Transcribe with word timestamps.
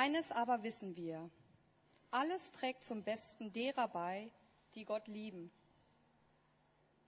Eines 0.00 0.30
aber 0.30 0.62
wissen 0.62 0.94
wir, 0.94 1.28
alles 2.12 2.52
trägt 2.52 2.84
zum 2.84 3.02
Besten 3.02 3.52
derer 3.52 3.88
bei, 3.88 4.30
die 4.76 4.84
Gott 4.84 5.08
lieben. 5.08 5.50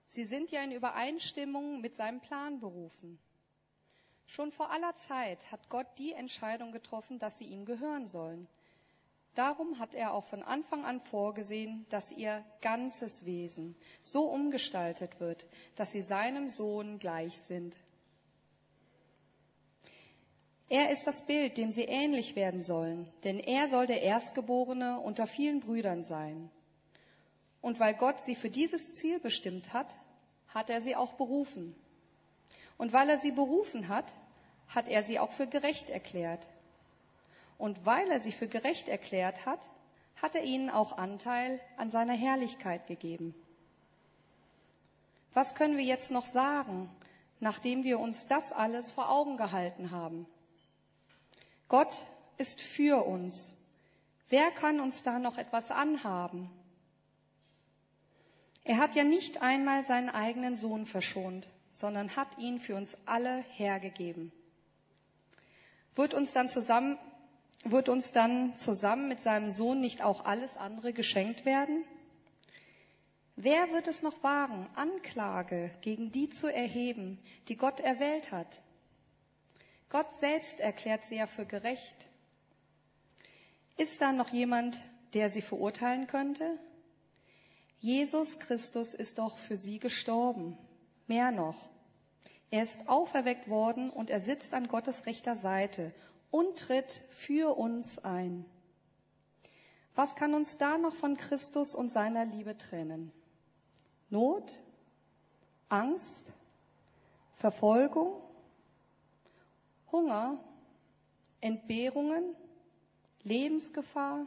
Sie 0.08 0.24
sind 0.24 0.50
ja 0.50 0.60
in 0.64 0.72
Übereinstimmung 0.72 1.80
mit 1.80 1.94
seinem 1.94 2.20
Plan 2.20 2.58
berufen. 2.58 3.20
Schon 4.26 4.50
vor 4.50 4.72
aller 4.72 4.96
Zeit 4.96 5.52
hat 5.52 5.68
Gott 5.68 5.86
die 5.98 6.14
Entscheidung 6.14 6.72
getroffen, 6.72 7.20
dass 7.20 7.38
sie 7.38 7.44
ihm 7.44 7.64
gehören 7.64 8.08
sollen. 8.08 8.48
Darum 9.36 9.78
hat 9.78 9.94
er 9.94 10.12
auch 10.12 10.24
von 10.24 10.42
Anfang 10.42 10.84
an 10.84 11.00
vorgesehen, 11.00 11.86
dass 11.90 12.10
ihr 12.10 12.44
ganzes 12.60 13.24
Wesen 13.24 13.76
so 14.02 14.24
umgestaltet 14.24 15.20
wird, 15.20 15.46
dass 15.76 15.92
sie 15.92 16.02
seinem 16.02 16.48
Sohn 16.48 16.98
gleich 16.98 17.38
sind. 17.38 17.76
Er 20.70 20.90
ist 20.90 21.04
das 21.08 21.22
Bild, 21.26 21.58
dem 21.58 21.72
sie 21.72 21.82
ähnlich 21.82 22.36
werden 22.36 22.62
sollen, 22.62 23.12
denn 23.24 23.40
er 23.40 23.66
soll 23.66 23.88
der 23.88 24.02
Erstgeborene 24.02 25.00
unter 25.00 25.26
vielen 25.26 25.58
Brüdern 25.58 26.04
sein. 26.04 26.48
Und 27.60 27.80
weil 27.80 27.92
Gott 27.94 28.22
sie 28.22 28.36
für 28.36 28.50
dieses 28.50 28.92
Ziel 28.92 29.18
bestimmt 29.18 29.72
hat, 29.72 29.98
hat 30.46 30.70
er 30.70 30.80
sie 30.80 30.94
auch 30.94 31.14
berufen. 31.14 31.74
Und 32.78 32.92
weil 32.92 33.10
er 33.10 33.18
sie 33.18 33.32
berufen 33.32 33.88
hat, 33.88 34.16
hat 34.68 34.86
er 34.86 35.02
sie 35.02 35.18
auch 35.18 35.32
für 35.32 35.48
gerecht 35.48 35.90
erklärt. 35.90 36.46
Und 37.58 37.84
weil 37.84 38.08
er 38.08 38.20
sie 38.20 38.32
für 38.32 38.46
gerecht 38.46 38.88
erklärt 38.88 39.46
hat, 39.46 39.60
hat 40.22 40.36
er 40.36 40.44
ihnen 40.44 40.70
auch 40.70 40.96
Anteil 40.96 41.58
an 41.78 41.90
seiner 41.90 42.14
Herrlichkeit 42.14 42.86
gegeben. 42.86 43.34
Was 45.34 45.56
können 45.56 45.76
wir 45.76 45.84
jetzt 45.84 46.12
noch 46.12 46.26
sagen, 46.26 46.88
nachdem 47.40 47.82
wir 47.82 47.98
uns 47.98 48.28
das 48.28 48.52
alles 48.52 48.92
vor 48.92 49.10
Augen 49.10 49.36
gehalten 49.36 49.90
haben? 49.90 50.26
Gott 51.70 52.04
ist 52.36 52.60
für 52.60 53.06
uns. 53.06 53.56
Wer 54.28 54.50
kann 54.50 54.80
uns 54.80 55.04
da 55.04 55.20
noch 55.20 55.38
etwas 55.38 55.70
anhaben? 55.70 56.50
Er 58.64 58.78
hat 58.78 58.96
ja 58.96 59.04
nicht 59.04 59.40
einmal 59.40 59.86
seinen 59.86 60.10
eigenen 60.10 60.56
Sohn 60.56 60.84
verschont, 60.84 61.48
sondern 61.72 62.16
hat 62.16 62.38
ihn 62.38 62.58
für 62.58 62.74
uns 62.74 62.98
alle 63.06 63.44
hergegeben. 63.54 64.32
Wird 65.94 66.12
uns 66.12 66.32
dann 66.32 66.48
zusammen, 66.48 66.98
wird 67.64 67.88
uns 67.88 68.10
dann 68.10 68.56
zusammen 68.56 69.06
mit 69.06 69.22
seinem 69.22 69.52
Sohn 69.52 69.78
nicht 69.78 70.02
auch 70.02 70.24
alles 70.24 70.56
andere 70.56 70.92
geschenkt 70.92 71.44
werden? 71.44 71.84
Wer 73.36 73.70
wird 73.70 73.86
es 73.86 74.02
noch 74.02 74.24
wagen, 74.24 74.66
Anklage 74.74 75.70
gegen 75.82 76.10
die 76.10 76.30
zu 76.30 76.48
erheben, 76.48 77.20
die 77.46 77.56
Gott 77.56 77.78
erwählt 77.78 78.32
hat? 78.32 78.60
Gott 79.90 80.14
selbst 80.14 80.60
erklärt 80.60 81.04
sie 81.04 81.16
ja 81.16 81.26
für 81.26 81.44
gerecht. 81.44 82.08
Ist 83.76 84.00
da 84.00 84.12
noch 84.12 84.28
jemand, 84.28 84.82
der 85.14 85.28
sie 85.28 85.42
verurteilen 85.42 86.06
könnte? 86.06 86.58
Jesus 87.80 88.38
Christus 88.38 88.94
ist 88.94 89.18
doch 89.18 89.36
für 89.36 89.56
sie 89.56 89.78
gestorben. 89.78 90.56
Mehr 91.08 91.32
noch. 91.32 91.70
Er 92.50 92.62
ist 92.62 92.88
auferweckt 92.88 93.48
worden 93.48 93.90
und 93.90 94.10
er 94.10 94.20
sitzt 94.20 94.54
an 94.54 94.68
Gottes 94.68 95.06
rechter 95.06 95.34
Seite 95.34 95.92
und 96.30 96.58
tritt 96.58 97.02
für 97.10 97.56
uns 97.56 97.98
ein. 97.98 98.44
Was 99.96 100.14
kann 100.14 100.34
uns 100.34 100.56
da 100.56 100.78
noch 100.78 100.94
von 100.94 101.16
Christus 101.16 101.74
und 101.74 101.90
seiner 101.90 102.24
Liebe 102.24 102.56
trennen? 102.56 103.12
Not? 104.08 104.62
Angst? 105.68 106.26
Verfolgung? 107.34 108.20
Hunger, 109.92 110.38
Entbehrungen, 111.40 112.34
Lebensgefahr, 113.22 114.26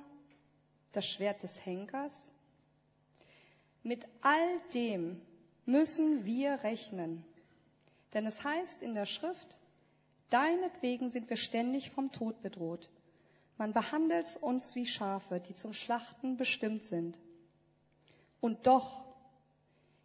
das 0.91 1.05
Schwert 1.07 1.43
des 1.43 1.65
Henkers. 1.65 2.31
Mit 3.81 4.05
all 4.21 4.59
dem 4.73 5.21
müssen 5.65 6.25
wir 6.25 6.63
rechnen. 6.63 7.25
Denn 8.13 8.25
es 8.25 8.43
heißt 8.43 8.81
in 8.81 8.93
der 8.93 9.05
Schrift, 9.05 9.57
deinetwegen 10.29 11.09
sind 11.09 11.29
wir 11.29 11.37
ständig 11.37 11.89
vom 11.89 12.11
Tod 12.11 12.41
bedroht. 12.41 12.89
Man 13.57 13.73
behandelt 13.73 14.37
uns 14.41 14.75
wie 14.75 14.85
Schafe, 14.85 15.39
die 15.39 15.55
zum 15.55 15.73
Schlachten 15.73 16.37
bestimmt 16.37 16.83
sind. 16.83 17.17
Und 18.41 18.67
doch, 18.67 19.05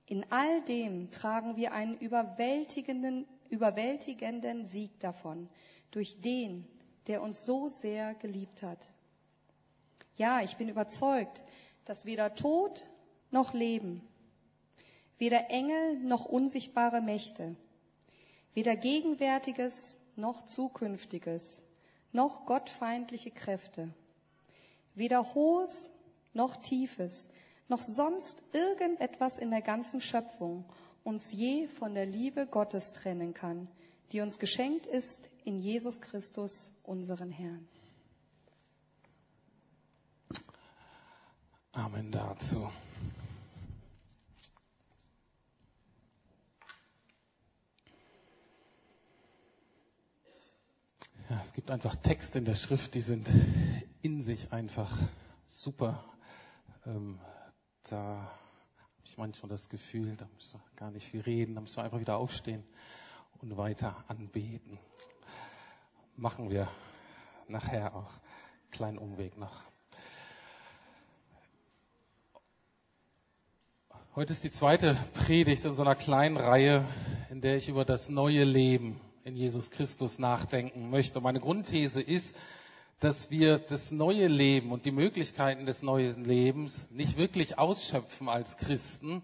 in 0.06 0.25
all 0.31 0.62
dem 0.62 1.10
tragen 1.10 1.56
wir 1.56 1.72
einen 1.72 1.99
überwältigenden 1.99 3.27
überwältigenden 3.50 4.66
Sieg 4.66 4.98
davon, 5.00 5.48
durch 5.91 6.20
den, 6.20 6.66
der 7.06 7.22
uns 7.22 7.44
so 7.44 7.69
sehr 7.69 8.14
geliebt 8.14 8.62
hat. 8.62 8.78
Ja, 10.16 10.42
ich 10.42 10.56
bin 10.56 10.69
überzeugt, 10.69 11.42
dass 11.84 12.04
weder 12.04 12.34
Tod 12.34 12.88
noch 13.31 13.54
Leben, 13.54 14.03
weder 15.19 15.50
Engel 15.50 15.98
noch 16.00 16.25
unsichtbare 16.25 17.00
Mächte, 17.00 17.56
weder 18.54 18.76
Gegenwärtiges 18.76 19.98
noch 20.16 20.42
Zukünftiges, 20.42 21.62
noch 22.12 22.47
gottfeindliche 22.47 23.30
Kräfte, 23.30 23.88
weder 24.94 25.34
Hohes 25.34 25.91
noch 26.32 26.56
Tiefes, 26.56 27.28
noch 27.69 27.80
sonst 27.80 28.42
irgendetwas 28.53 29.38
in 29.38 29.50
der 29.50 29.62
ganzen 29.62 30.00
Schöpfung 30.00 30.65
uns 31.04 31.32
je 31.32 31.69
von 31.69 31.94
der 31.94 32.06
Liebe 32.06 32.47
Gottes 32.47 32.92
trennen 32.92 33.34
kann, 33.34 33.69
die 34.12 34.20
uns 34.20 34.38
geschenkt 34.38 34.86
ist 34.86 35.31
in 35.44 35.59
Jesus 35.59 36.00
Christus, 36.00 36.72
unseren 36.82 37.31
Herrn. 37.31 37.66
Amen 41.72 42.10
dazu. 42.10 42.70
Ja, 51.30 51.42
es 51.44 51.53
gibt 51.53 51.70
einfach 51.70 51.94
Texte 51.97 52.38
in 52.38 52.47
der 52.47 52.54
Schrift, 52.54 52.94
die 52.94 53.03
sind 53.03 53.28
in 54.00 54.22
sich 54.22 54.50
einfach 54.50 54.97
super. 55.47 56.04
Ähm, 56.86 57.20
da 57.82 58.30
manchmal 59.17 59.49
das 59.49 59.69
Gefühl, 59.69 60.17
da 60.17 60.29
müssen 60.35 60.61
wir 60.61 60.77
gar 60.77 60.91
nicht 60.91 61.07
viel 61.07 61.21
reden, 61.21 61.55
da 61.55 61.61
müssen 61.61 61.77
wir 61.77 61.85
einfach 61.85 62.01
wieder 62.01 62.17
aufstehen 62.17 62.65
und 63.41 63.57
weiter 63.57 64.05
anbeten. 64.09 64.79
Machen 66.17 66.51
wir 66.51 66.69
nachher 67.49 67.95
auch. 67.95 68.11
Kleinen 68.71 68.99
Umweg 68.99 69.39
noch. 69.39 69.63
Heute 74.15 74.33
ist 74.33 74.43
die 74.43 74.51
zweite 74.51 74.97
Predigt 75.15 75.65
in 75.65 75.75
so 75.75 75.83
einer 75.83 75.95
kleinen 75.95 76.37
Reihe, 76.37 76.85
in 77.31 77.41
der 77.41 77.57
ich 77.57 77.69
über 77.69 77.85
das 77.85 78.09
neue 78.09 78.45
Leben 78.45 79.01
in 79.25 79.37
Jesus 79.37 79.71
Christus 79.71 80.19
nachdenken 80.19 80.91
möchte. 80.91 81.21
Meine 81.21 81.39
Grundthese 81.39 82.01
ist, 82.01 82.35
dass 83.00 83.31
wir 83.31 83.59
das 83.59 83.92
neue 83.92 84.26
Leben 84.26 84.72
und 84.72 84.84
die 84.84 84.91
Möglichkeiten 84.91 85.66
des 85.66 85.82
neuen 85.82 86.25
Lebens 86.25 86.88
nicht 86.91 87.16
wirklich 87.16 87.59
ausschöpfen 87.59 88.28
als 88.28 88.56
Christen, 88.56 89.22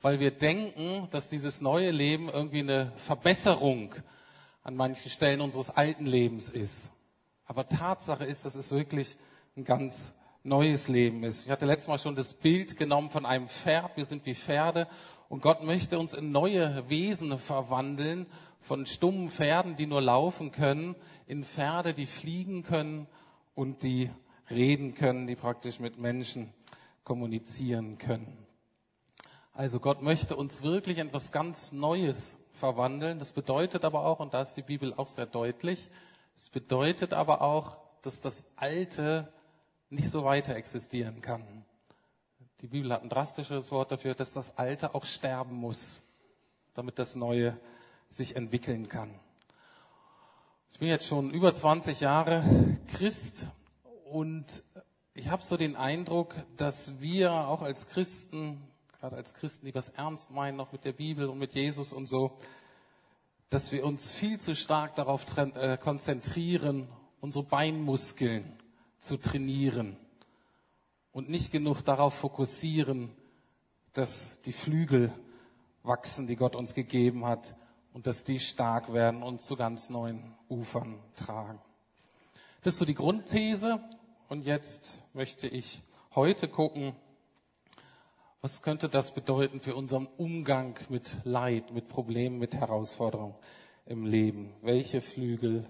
weil 0.00 0.20
wir 0.20 0.30
denken, 0.30 1.08
dass 1.10 1.28
dieses 1.28 1.60
neue 1.60 1.90
Leben 1.90 2.28
irgendwie 2.28 2.60
eine 2.60 2.92
Verbesserung 2.96 3.94
an 4.62 4.76
manchen 4.76 5.10
Stellen 5.10 5.40
unseres 5.40 5.70
alten 5.70 6.06
Lebens 6.06 6.48
ist. 6.48 6.90
Aber 7.46 7.68
Tatsache 7.68 8.24
ist, 8.24 8.44
dass 8.44 8.54
es 8.54 8.70
wirklich 8.70 9.16
ein 9.56 9.64
ganz 9.64 10.14
neues 10.44 10.86
Leben 10.86 11.24
ist. 11.24 11.46
Ich 11.46 11.50
hatte 11.50 11.66
letztes 11.66 11.88
Mal 11.88 11.98
schon 11.98 12.14
das 12.14 12.34
Bild 12.34 12.76
genommen 12.76 13.10
von 13.10 13.26
einem 13.26 13.48
Pferd. 13.48 13.96
Wir 13.96 14.04
sind 14.04 14.26
wie 14.26 14.34
Pferde 14.34 14.86
und 15.28 15.42
Gott 15.42 15.64
möchte 15.64 15.98
uns 15.98 16.14
in 16.14 16.30
neue 16.30 16.88
Wesen 16.88 17.36
verwandeln 17.38 18.26
von 18.68 18.84
stummen 18.84 19.30
Pferden, 19.30 19.76
die 19.76 19.86
nur 19.86 20.02
laufen 20.02 20.52
können, 20.52 20.94
in 21.26 21.42
Pferde, 21.42 21.94
die 21.94 22.04
fliegen 22.04 22.62
können 22.64 23.06
und 23.54 23.82
die 23.82 24.10
reden 24.50 24.94
können, 24.94 25.26
die 25.26 25.36
praktisch 25.36 25.80
mit 25.80 25.98
Menschen 25.98 26.52
kommunizieren 27.02 27.96
können. 27.96 28.36
Also 29.54 29.80
Gott 29.80 30.02
möchte 30.02 30.36
uns 30.36 30.62
wirklich 30.62 30.98
etwas 30.98 31.32
ganz 31.32 31.72
Neues 31.72 32.36
verwandeln. 32.52 33.18
Das 33.18 33.32
bedeutet 33.32 33.86
aber 33.86 34.04
auch, 34.04 34.20
und 34.20 34.34
da 34.34 34.42
ist 34.42 34.52
die 34.54 34.62
Bibel 34.62 34.92
auch 34.94 35.06
sehr 35.06 35.26
deutlich, 35.26 35.88
es 36.36 36.50
bedeutet 36.50 37.14
aber 37.14 37.40
auch, 37.40 37.78
dass 38.02 38.20
das 38.20 38.44
Alte 38.56 39.32
nicht 39.88 40.10
so 40.10 40.24
weiter 40.24 40.54
existieren 40.54 41.22
kann. 41.22 41.64
Die 42.60 42.66
Bibel 42.66 42.92
hat 42.92 43.02
ein 43.02 43.08
drastisches 43.08 43.72
Wort 43.72 43.92
dafür, 43.92 44.14
dass 44.14 44.34
das 44.34 44.58
Alte 44.58 44.94
auch 44.94 45.06
sterben 45.06 45.56
muss, 45.56 46.02
damit 46.74 46.98
das 46.98 47.16
Neue 47.16 47.58
sich 48.08 48.36
entwickeln 48.36 48.88
kann. 48.88 49.10
Ich 50.72 50.78
bin 50.78 50.88
jetzt 50.88 51.06
schon 51.06 51.30
über 51.30 51.54
20 51.54 52.00
Jahre 52.00 52.78
Christ 52.88 53.48
und 54.04 54.62
ich 55.14 55.28
habe 55.28 55.42
so 55.42 55.56
den 55.56 55.76
Eindruck, 55.76 56.34
dass 56.56 57.00
wir 57.00 57.32
auch 57.32 57.62
als 57.62 57.88
Christen, 57.88 58.62
gerade 59.00 59.16
als 59.16 59.34
Christen, 59.34 59.66
die 59.66 59.74
was 59.74 59.88
ernst 59.90 60.30
meinen, 60.30 60.56
noch 60.56 60.72
mit 60.72 60.84
der 60.84 60.92
Bibel 60.92 61.28
und 61.28 61.38
mit 61.38 61.54
Jesus 61.54 61.92
und 61.92 62.06
so, 62.06 62.38
dass 63.50 63.72
wir 63.72 63.84
uns 63.84 64.12
viel 64.12 64.38
zu 64.38 64.54
stark 64.54 64.94
darauf 64.94 65.26
äh, 65.36 65.76
konzentrieren, 65.78 66.88
unsere 67.20 67.44
Beinmuskeln 67.44 68.44
zu 68.98 69.16
trainieren 69.16 69.96
und 71.12 71.28
nicht 71.28 71.50
genug 71.50 71.82
darauf 71.82 72.14
fokussieren, 72.14 73.10
dass 73.94 74.40
die 74.42 74.52
Flügel 74.52 75.12
wachsen, 75.82 76.26
die 76.26 76.36
Gott 76.36 76.54
uns 76.54 76.74
gegeben 76.74 77.24
hat 77.26 77.54
und 77.92 78.06
dass 78.06 78.24
die 78.24 78.38
stark 78.38 78.92
werden 78.92 79.22
und 79.22 79.40
zu 79.40 79.56
ganz 79.56 79.90
neuen 79.90 80.34
Ufern 80.48 80.98
tragen. 81.16 81.60
Das 82.62 82.74
ist 82.74 82.78
so 82.80 82.84
die 82.84 82.94
Grundthese 82.94 83.80
und 84.28 84.44
jetzt 84.44 85.02
möchte 85.14 85.48
ich 85.48 85.82
heute 86.14 86.48
gucken, 86.48 86.94
was 88.40 88.62
könnte 88.62 88.88
das 88.88 89.12
bedeuten 89.12 89.60
für 89.60 89.74
unseren 89.74 90.06
Umgang 90.16 90.78
mit 90.88 91.16
Leid, 91.24 91.72
mit 91.72 91.88
Problemen, 91.88 92.38
mit 92.38 92.54
Herausforderungen 92.54 93.34
im 93.86 94.06
Leben? 94.06 94.52
Welche 94.62 95.00
Flügel 95.00 95.66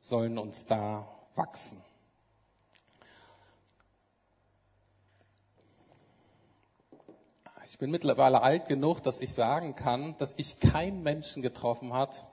sollen 0.00 0.38
uns 0.38 0.66
da 0.66 1.06
wachsen? 1.34 1.82
Ich 7.70 7.76
bin 7.78 7.90
mittlerweile 7.90 8.40
alt 8.40 8.66
genug, 8.66 9.02
dass 9.02 9.20
ich 9.20 9.34
sagen 9.34 9.76
kann, 9.76 10.16
dass 10.16 10.34
ich 10.38 10.58
keinen 10.58 11.02
Menschen 11.02 11.42
getroffen 11.42 11.92
hat, 11.92 12.24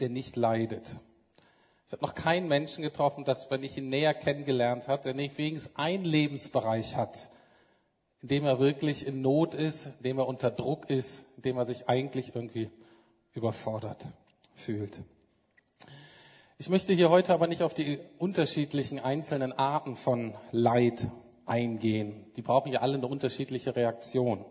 der 0.00 0.08
nicht 0.08 0.36
leidet. 0.36 0.96
Ich 1.86 1.92
habe 1.92 2.02
noch 2.02 2.14
keinen 2.14 2.48
Menschen 2.48 2.82
getroffen, 2.82 3.26
dass, 3.26 3.50
wenn 3.50 3.62
ich 3.62 3.76
ihn 3.76 3.90
näher 3.90 4.14
kennengelernt 4.14 4.88
habe, 4.88 5.02
der 5.02 5.12
nicht 5.12 5.36
wenigstens 5.36 5.76
einen 5.76 6.04
Lebensbereich 6.04 6.96
hat, 6.96 7.28
in 8.22 8.28
dem 8.28 8.46
er 8.46 8.58
wirklich 8.58 9.06
in 9.06 9.20
Not 9.20 9.54
ist, 9.54 9.84
in 9.98 10.02
dem 10.02 10.18
er 10.18 10.26
unter 10.26 10.50
Druck 10.50 10.88
ist, 10.88 11.26
in 11.36 11.42
dem 11.42 11.58
er 11.58 11.66
sich 11.66 11.86
eigentlich 11.90 12.34
irgendwie 12.34 12.70
überfordert 13.34 14.06
fühlt. 14.54 14.98
Ich 16.56 16.70
möchte 16.70 16.94
hier 16.94 17.10
heute 17.10 17.34
aber 17.34 17.48
nicht 17.48 17.62
auf 17.62 17.74
die 17.74 17.98
unterschiedlichen 18.16 18.98
einzelnen 18.98 19.52
Arten 19.52 19.94
von 19.94 20.34
Leid 20.52 21.06
eingehen. 21.48 22.26
Die 22.36 22.42
brauchen 22.42 22.72
ja 22.72 22.80
alle 22.80 22.94
eine 22.94 23.06
unterschiedliche 23.06 23.74
Reaktion. 23.74 24.44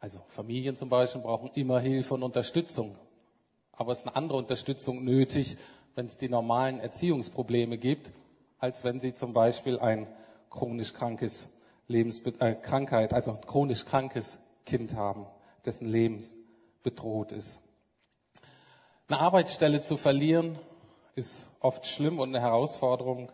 Also 0.00 0.20
Familien 0.28 0.76
zum 0.76 0.88
Beispiel 0.88 1.22
brauchen 1.22 1.50
immer 1.54 1.80
Hilfe 1.80 2.14
und 2.14 2.22
Unterstützung. 2.22 2.96
Aber 3.72 3.92
es 3.92 4.00
ist 4.00 4.06
eine 4.06 4.16
andere 4.16 4.38
Unterstützung 4.38 5.04
nötig, 5.04 5.56
wenn 5.94 6.06
es 6.06 6.18
die 6.18 6.28
normalen 6.28 6.80
Erziehungsprobleme 6.80 7.78
gibt, 7.78 8.12
als 8.58 8.84
wenn 8.84 9.00
sie 9.00 9.14
zum 9.14 9.32
Beispiel 9.32 9.78
ein 9.78 10.06
chronisch 10.50 10.92
krankes 10.92 11.48
Lebensbe 11.88 12.32
äh, 12.40 12.54
Krankheit, 12.54 13.12
also 13.12 13.32
ein 13.32 13.40
chronisch 13.40 13.84
krankes 13.84 14.38
Kind 14.64 14.94
haben, 14.94 15.26
dessen 15.64 15.88
Leben 15.88 16.24
bedroht 16.82 17.32
ist. 17.32 17.60
Eine 19.08 19.20
Arbeitsstelle 19.20 19.82
zu 19.82 19.96
verlieren 19.96 20.58
ist 21.14 21.46
oft 21.60 21.86
schlimm 21.86 22.18
und 22.18 22.30
eine 22.30 22.40
Herausforderung, 22.40 23.30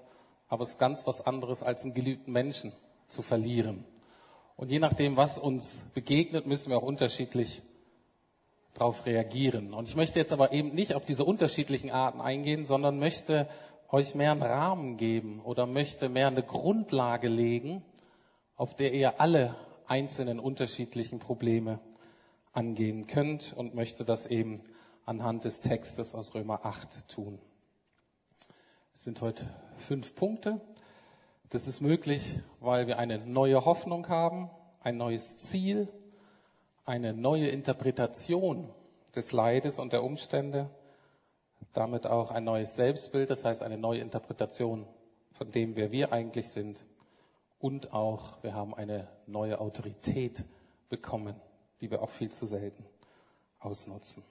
aber 0.53 0.65
es 0.65 0.73
ist 0.73 0.79
ganz 0.79 1.07
was 1.07 1.25
anderes, 1.25 1.63
als 1.63 1.83
einen 1.83 1.95
geliebten 1.95 2.31
Menschen 2.31 2.75
zu 3.07 3.23
verlieren. 3.23 3.87
Und 4.55 4.71
je 4.71 4.81
nachdem, 4.81 5.17
was 5.17 5.39
uns 5.39 5.87
begegnet, 5.95 6.47
müssen 6.47 6.69
wir 6.69 6.77
auch 6.77 6.83
unterschiedlich 6.83 7.63
darauf 8.75 9.07
reagieren. 9.07 9.73
Und 9.73 9.89
ich 9.89 9.97
möchte 9.97 10.19
jetzt 10.19 10.31
aber 10.31 10.53
eben 10.53 10.75
nicht 10.75 10.95
auf 10.95 11.07
diese 11.07 11.25
unterschiedlichen 11.25 11.91
Arten 11.91 12.21
eingehen, 12.21 12.67
sondern 12.67 12.99
möchte 12.99 13.49
euch 13.89 14.15
mehr 14.15 14.33
einen 14.33 14.43
Rahmen 14.43 14.99
geben 14.99 15.41
oder 15.43 15.65
möchte 15.65 16.11
mehr 16.11 16.27
eine 16.27 16.43
Grundlage 16.43 17.29
legen, 17.29 17.83
auf 18.55 18.77
der 18.77 18.93
ihr 18.93 19.23
alle 19.23 19.55
einzelnen 19.87 20.39
unterschiedlichen 20.39 21.19
Probleme 21.19 21.81
angehen 22.53 23.07
könnt 23.07 23.55
und 23.57 23.75
möchte 23.75 24.05
das 24.05 24.27
eben 24.27 24.61
anhand 25.07 25.47
des 25.47 25.63
Textes 25.63 26.15
aus 26.15 26.35
Römer 26.35 26.67
8 26.67 27.09
tun. 27.09 27.39
Es 28.95 29.05
sind 29.05 29.21
heute 29.21 29.45
fünf 29.79 30.15
Punkte. 30.15 30.61
Das 31.49 31.67
ist 31.67 31.81
möglich, 31.81 32.39
weil 32.61 32.87
wir 32.87 32.99
eine 32.99 33.19
neue 33.19 33.65
Hoffnung 33.65 34.09
haben, 34.09 34.51
ein 34.81 34.97
neues 34.97 35.37
Ziel, 35.37 35.89
eine 36.85 37.13
neue 37.13 37.49
Interpretation 37.49 38.69
des 39.15 39.33
Leides 39.33 39.79
und 39.79 39.93
der 39.93 40.05
Umstände, 40.05 40.71
damit 41.73 42.07
auch 42.07 42.31
ein 42.31 42.45
neues 42.45 42.77
Selbstbild, 42.77 43.31
das 43.31 43.45
heißt 43.45 43.63
eine 43.63 43.79
neue 43.79 44.01
Interpretation 44.01 44.87
von 45.33 45.51
dem, 45.51 45.77
wer 45.77 45.91
wir 45.91 46.13
eigentlich 46.13 46.49
sind 46.49 46.85
und 47.59 47.93
auch 47.93 48.43
wir 48.43 48.55
haben 48.55 48.75
eine 48.75 49.09
neue 49.27 49.61
Autorität 49.61 50.45
bekommen, 50.89 51.35
die 51.81 51.91
wir 51.91 52.03
auch 52.03 52.11
viel 52.11 52.31
zu 52.31 52.47
selten 52.47 52.85
ausnutzen. 53.61 54.23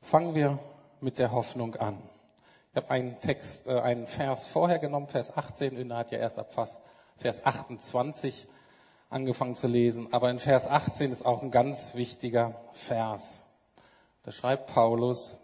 Fangen 0.00 0.34
wir 0.34 0.58
mit 1.00 1.18
der 1.18 1.32
Hoffnung 1.32 1.76
an. 1.76 1.98
Ich 2.74 2.76
habe 2.76 2.90
einen 2.90 3.20
Text, 3.20 3.68
äh, 3.68 3.78
einen 3.78 4.08
Vers 4.08 4.48
vorher 4.48 4.80
genommen, 4.80 5.06
Vers 5.06 5.36
18. 5.36 5.76
Üna 5.76 5.98
hat 5.98 6.10
ja 6.10 6.18
erst 6.18 6.40
ab 6.40 6.52
Vers 6.52 7.46
28 7.46 8.48
angefangen 9.10 9.54
zu 9.54 9.68
lesen. 9.68 10.12
Aber 10.12 10.28
in 10.28 10.40
Vers 10.40 10.66
18 10.66 11.12
ist 11.12 11.24
auch 11.24 11.44
ein 11.44 11.52
ganz 11.52 11.94
wichtiger 11.94 12.60
Vers. 12.72 13.44
Da 14.24 14.32
schreibt 14.32 14.74
Paulus, 14.74 15.40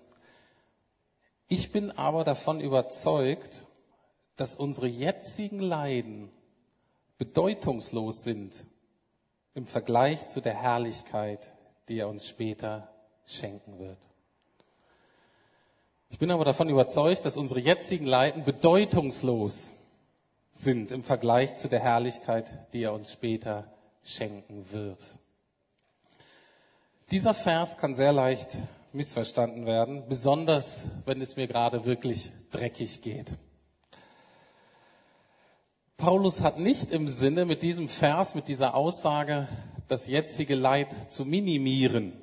ich 1.46 1.70
bin 1.70 1.92
aber 1.92 2.24
davon 2.24 2.60
überzeugt, 2.60 3.64
dass 4.34 4.56
unsere 4.56 4.88
jetzigen 4.88 5.60
Leiden 5.60 6.32
bedeutungslos 7.16 8.24
sind 8.24 8.66
im 9.54 9.66
Vergleich 9.66 10.26
zu 10.26 10.40
der 10.40 10.54
Herrlichkeit, 10.54 11.54
die 11.88 12.00
er 12.00 12.08
uns 12.08 12.26
später 12.26 12.92
schenken 13.24 13.78
wird. 13.78 14.09
Ich 16.10 16.18
bin 16.18 16.30
aber 16.32 16.44
davon 16.44 16.68
überzeugt, 16.68 17.24
dass 17.24 17.36
unsere 17.36 17.60
jetzigen 17.60 18.04
Leiden 18.04 18.44
bedeutungslos 18.44 19.72
sind 20.52 20.90
im 20.90 21.02
Vergleich 21.04 21.54
zu 21.54 21.68
der 21.68 21.80
Herrlichkeit, 21.80 22.52
die 22.72 22.82
er 22.82 22.92
uns 22.92 23.12
später 23.12 23.72
schenken 24.02 24.70
wird. 24.72 24.98
Dieser 27.12 27.32
Vers 27.32 27.78
kann 27.78 27.94
sehr 27.94 28.12
leicht 28.12 28.58
missverstanden 28.92 29.66
werden, 29.66 30.04
besonders 30.08 30.82
wenn 31.06 31.20
es 31.20 31.36
mir 31.36 31.46
gerade 31.46 31.84
wirklich 31.84 32.32
dreckig 32.50 33.02
geht. 33.02 33.32
Paulus 35.96 36.40
hat 36.40 36.58
nicht 36.58 36.90
im 36.90 37.08
Sinne 37.08 37.44
mit 37.44 37.62
diesem 37.62 37.88
Vers, 37.88 38.34
mit 38.34 38.48
dieser 38.48 38.74
Aussage, 38.74 39.46
das 39.86 40.06
jetzige 40.06 40.54
Leid 40.54 41.12
zu 41.12 41.24
minimieren, 41.24 42.19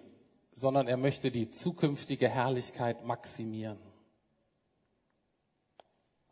sondern 0.58 0.88
er 0.88 0.98
möchte 0.98 1.30
die 1.30 1.52
zukünftige 1.52 2.28
Herrlichkeit 2.28 3.06
maximieren. 3.06 3.78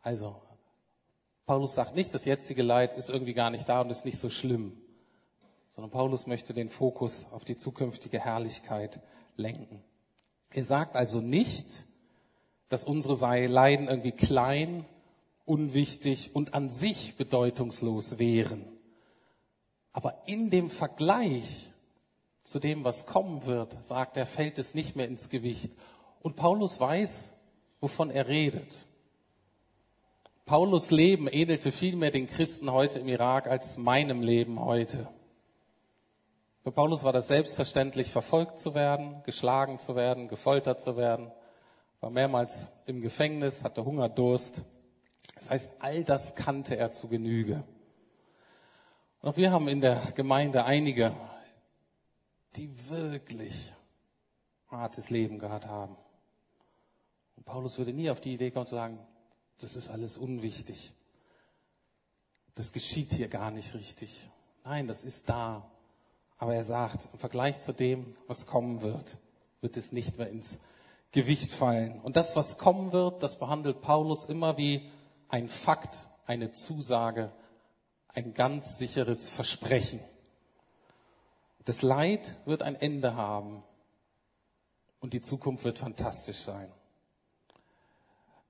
Also, 0.02 0.42
Paulus 1.46 1.74
sagt 1.74 1.94
nicht, 1.94 2.12
das 2.12 2.24
jetzige 2.24 2.64
Leid 2.64 2.94
ist 2.94 3.08
irgendwie 3.08 3.34
gar 3.34 3.50
nicht 3.50 3.68
da 3.68 3.82
und 3.82 3.90
ist 3.90 4.04
nicht 4.04 4.18
so 4.18 4.28
schlimm, 4.28 4.76
sondern 5.70 5.92
Paulus 5.92 6.26
möchte 6.26 6.54
den 6.54 6.68
Fokus 6.68 7.26
auf 7.30 7.44
die 7.44 7.56
zukünftige 7.56 8.18
Herrlichkeit 8.18 8.98
lenken. 9.36 9.84
Er 10.50 10.64
sagt 10.64 10.96
also 10.96 11.20
nicht, 11.20 11.84
dass 12.68 12.82
unsere 12.82 13.46
Leiden 13.46 13.86
irgendwie 13.86 14.10
klein 14.10 14.84
unwichtig 15.44 16.34
und 16.34 16.52
an 16.52 16.68
sich 16.68 17.16
bedeutungslos 17.16 18.18
wären. 18.18 18.64
Aber 19.92 20.20
in 20.26 20.50
dem 20.50 20.68
Vergleich 20.68 21.70
zu 22.46 22.60
dem, 22.60 22.84
was 22.84 23.06
kommen 23.06 23.44
wird, 23.44 23.82
sagt 23.82 24.16
er, 24.16 24.24
fällt 24.24 24.58
es 24.58 24.74
nicht 24.74 24.94
mehr 24.94 25.08
ins 25.08 25.30
Gewicht. 25.30 25.72
Und 26.22 26.36
Paulus 26.36 26.78
weiß, 26.78 27.32
wovon 27.80 28.08
er 28.08 28.28
redet. 28.28 28.86
Paulus 30.44 30.92
Leben 30.92 31.26
ähnelte 31.26 31.72
vielmehr 31.72 32.12
den 32.12 32.28
Christen 32.28 32.70
heute 32.70 33.00
im 33.00 33.08
Irak 33.08 33.48
als 33.48 33.78
meinem 33.78 34.22
Leben 34.22 34.64
heute. 34.64 35.08
Für 36.62 36.70
Paulus 36.70 37.02
war 37.02 37.12
das 37.12 37.26
selbstverständlich, 37.26 38.12
verfolgt 38.12 38.60
zu 38.60 38.74
werden, 38.74 39.22
geschlagen 39.24 39.80
zu 39.80 39.96
werden, 39.96 40.28
gefoltert 40.28 40.80
zu 40.80 40.96
werden, 40.96 41.32
war 42.00 42.10
mehrmals 42.10 42.68
im 42.86 43.00
Gefängnis, 43.00 43.64
hatte 43.64 43.84
Hunger, 43.84 44.08
Durst. 44.08 44.62
Das 45.34 45.50
heißt, 45.50 45.70
all 45.80 46.04
das 46.04 46.36
kannte 46.36 46.76
er 46.76 46.92
zu 46.92 47.08
Genüge. 47.08 47.64
Und 49.20 49.30
auch 49.30 49.36
wir 49.36 49.50
haben 49.50 49.66
in 49.66 49.80
der 49.80 50.00
Gemeinde 50.14 50.64
einige, 50.64 51.12
die 52.56 52.88
wirklich 52.88 53.72
hartes 54.68 55.10
Leben 55.10 55.38
gehabt 55.38 55.66
haben. 55.66 55.96
Und 57.36 57.44
Paulus 57.44 57.78
würde 57.78 57.92
nie 57.92 58.10
auf 58.10 58.20
die 58.20 58.34
Idee 58.34 58.50
kommen 58.50 58.66
zu 58.66 58.74
sagen, 58.74 58.98
das 59.58 59.76
ist 59.76 59.88
alles 59.88 60.18
unwichtig. 60.18 60.92
Das 62.54 62.72
geschieht 62.72 63.12
hier 63.12 63.28
gar 63.28 63.50
nicht 63.50 63.74
richtig. 63.74 64.30
Nein, 64.64 64.86
das 64.86 65.04
ist 65.04 65.28
da. 65.28 65.70
Aber 66.38 66.54
er 66.54 66.64
sagt, 66.64 67.08
im 67.12 67.18
Vergleich 67.18 67.60
zu 67.60 67.72
dem, 67.72 68.06
was 68.26 68.46
kommen 68.46 68.82
wird, 68.82 69.18
wird 69.60 69.76
es 69.76 69.92
nicht 69.92 70.18
mehr 70.18 70.28
ins 70.28 70.58
Gewicht 71.12 71.52
fallen. 71.52 72.00
Und 72.00 72.16
das, 72.16 72.36
was 72.36 72.58
kommen 72.58 72.92
wird, 72.92 73.22
das 73.22 73.38
behandelt 73.38 73.80
Paulus 73.80 74.24
immer 74.24 74.56
wie 74.58 74.90
ein 75.28 75.48
Fakt, 75.48 76.08
eine 76.26 76.52
Zusage, 76.52 77.32
ein 78.08 78.34
ganz 78.34 78.78
sicheres 78.78 79.28
Versprechen. 79.28 80.00
Das 81.66 81.82
Leid 81.82 82.36
wird 82.44 82.62
ein 82.62 82.76
Ende 82.76 83.16
haben 83.16 83.62
und 85.00 85.12
die 85.12 85.20
Zukunft 85.20 85.64
wird 85.64 85.78
fantastisch 85.78 86.38
sein. 86.38 86.72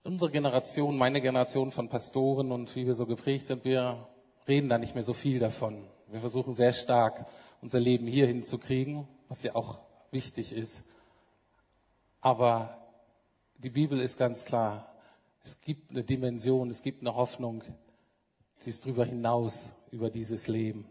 unsere 0.04 0.30
Generation, 0.30 0.96
meine 0.96 1.20
Generation 1.20 1.72
von 1.72 1.88
Pastoren 1.88 2.52
und 2.52 2.76
wie 2.76 2.86
wir 2.86 2.94
so 2.94 3.06
geprägt 3.06 3.48
sind, 3.48 3.64
wir 3.64 4.06
reden 4.46 4.68
da 4.68 4.78
nicht 4.78 4.94
mehr 4.94 5.02
so 5.02 5.14
viel 5.14 5.38
davon. 5.38 5.84
Wir 6.06 6.20
versuchen 6.20 6.54
sehr 6.54 6.72
stark, 6.72 7.26
unser 7.60 7.80
Leben 7.80 8.06
hier 8.06 8.26
hinzukriegen, 8.26 9.08
was 9.28 9.42
ja 9.42 9.56
auch 9.56 9.80
wichtig 10.12 10.52
ist. 10.52 10.84
Aber 12.20 12.86
die 13.58 13.70
Bibel 13.70 13.98
ist 13.98 14.18
ganz 14.18 14.44
klar. 14.44 14.94
Es 15.42 15.60
gibt 15.60 15.90
eine 15.90 16.04
Dimension, 16.04 16.70
es 16.70 16.82
gibt 16.82 17.00
eine 17.00 17.16
Hoffnung, 17.16 17.64
die 18.64 18.70
ist 18.70 18.84
darüber 18.84 19.06
hinaus, 19.06 19.72
über 19.90 20.10
dieses 20.10 20.48
Leben. 20.48 20.86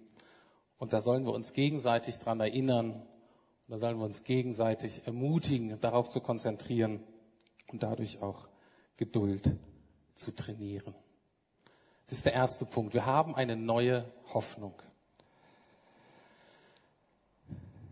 Und 0.78 0.94
da 0.94 1.02
sollen 1.02 1.26
wir 1.26 1.34
uns 1.34 1.54
gegenseitig 1.54 2.20
dran 2.20 2.40
erinnern. 2.40 2.92
Und 2.92 3.06
da 3.68 3.80
sollen 3.80 3.98
wir 3.98 4.06
uns 4.06 4.24
gegenseitig 4.24 5.06
ermutigen, 5.06 5.80
darauf 5.82 6.10
zu 6.10 6.20
konzentrieren 6.20 7.02
und 7.72 7.84
dadurch 7.84 8.22
auch 8.22 8.48
Geduld 8.98 9.52
zu 10.14 10.32
trainieren. 10.32 10.94
Das 12.08 12.20
ist 12.20 12.26
der 12.26 12.34
erste 12.34 12.66
Punkt. 12.66 12.94
Wir 12.94 13.06
haben 13.06 13.36
eine 13.36 13.56
neue 13.56 14.06
Hoffnung. 14.34 14.74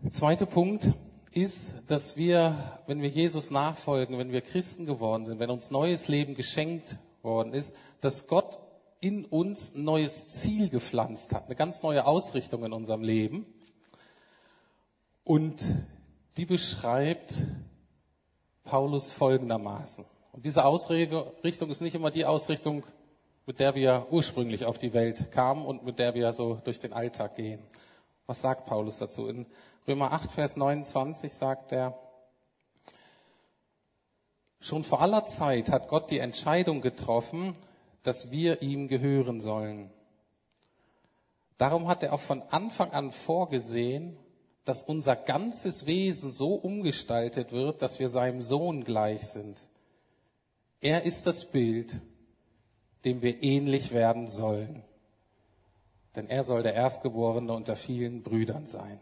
Der 0.04 0.12
zweite 0.12 0.46
Punkt 0.46 0.92
ist, 1.32 1.74
dass 1.88 2.16
wir, 2.16 2.78
wenn 2.86 3.02
wir 3.02 3.08
Jesus 3.08 3.50
nachfolgen, 3.50 4.18
wenn 4.18 4.30
wir 4.30 4.40
Christen 4.40 4.86
geworden 4.86 5.24
sind, 5.24 5.40
wenn 5.40 5.50
uns 5.50 5.70
neues 5.70 6.06
Leben 6.08 6.34
geschenkt 6.34 6.98
worden 7.22 7.52
ist, 7.52 7.74
dass 8.00 8.28
Gott 8.28 8.58
in 9.04 9.26
uns 9.26 9.74
ein 9.74 9.84
neues 9.84 10.28
Ziel 10.28 10.70
gepflanzt 10.70 11.34
hat, 11.34 11.44
eine 11.44 11.56
ganz 11.56 11.82
neue 11.82 12.06
Ausrichtung 12.06 12.64
in 12.64 12.72
unserem 12.72 13.02
Leben. 13.02 13.44
Und 15.24 15.62
die 16.38 16.46
beschreibt 16.46 17.34
Paulus 18.64 19.12
folgendermaßen. 19.12 20.06
Und 20.32 20.46
diese 20.46 20.64
Ausrichtung 20.64 21.68
ist 21.68 21.82
nicht 21.82 21.94
immer 21.94 22.10
die 22.10 22.24
Ausrichtung, 22.24 22.82
mit 23.44 23.60
der 23.60 23.74
wir 23.74 24.06
ursprünglich 24.10 24.64
auf 24.64 24.78
die 24.78 24.94
Welt 24.94 25.30
kamen 25.32 25.66
und 25.66 25.84
mit 25.84 25.98
der 25.98 26.14
wir 26.14 26.32
so 26.32 26.54
durch 26.64 26.78
den 26.78 26.94
Alltag 26.94 27.36
gehen. 27.36 27.62
Was 28.26 28.40
sagt 28.40 28.64
Paulus 28.64 28.96
dazu? 28.96 29.28
In 29.28 29.44
Römer 29.86 30.12
8, 30.12 30.32
Vers 30.32 30.56
29 30.56 31.30
sagt 31.30 31.72
er, 31.72 31.98
schon 34.60 34.82
vor 34.82 35.02
aller 35.02 35.26
Zeit 35.26 35.70
hat 35.70 35.88
Gott 35.88 36.10
die 36.10 36.20
Entscheidung 36.20 36.80
getroffen, 36.80 37.54
dass 38.04 38.30
wir 38.30 38.62
ihm 38.62 38.86
gehören 38.86 39.40
sollen. 39.40 39.90
Darum 41.58 41.88
hat 41.88 42.02
er 42.02 42.12
auch 42.12 42.20
von 42.20 42.42
Anfang 42.42 42.92
an 42.92 43.10
vorgesehen, 43.10 44.16
dass 44.64 44.82
unser 44.82 45.16
ganzes 45.16 45.86
Wesen 45.86 46.32
so 46.32 46.54
umgestaltet 46.54 47.52
wird, 47.52 47.82
dass 47.82 47.98
wir 47.98 48.08
seinem 48.08 48.42
Sohn 48.42 48.84
gleich 48.84 49.26
sind. 49.28 49.66
Er 50.80 51.04
ist 51.04 51.26
das 51.26 51.50
Bild, 51.50 52.00
dem 53.04 53.22
wir 53.22 53.42
ähnlich 53.42 53.92
werden 53.92 54.26
sollen. 54.26 54.82
Denn 56.14 56.28
er 56.28 56.44
soll 56.44 56.62
der 56.62 56.74
Erstgeborene 56.74 57.52
unter 57.52 57.76
vielen 57.76 58.22
Brüdern 58.22 58.66
sein. 58.66 59.00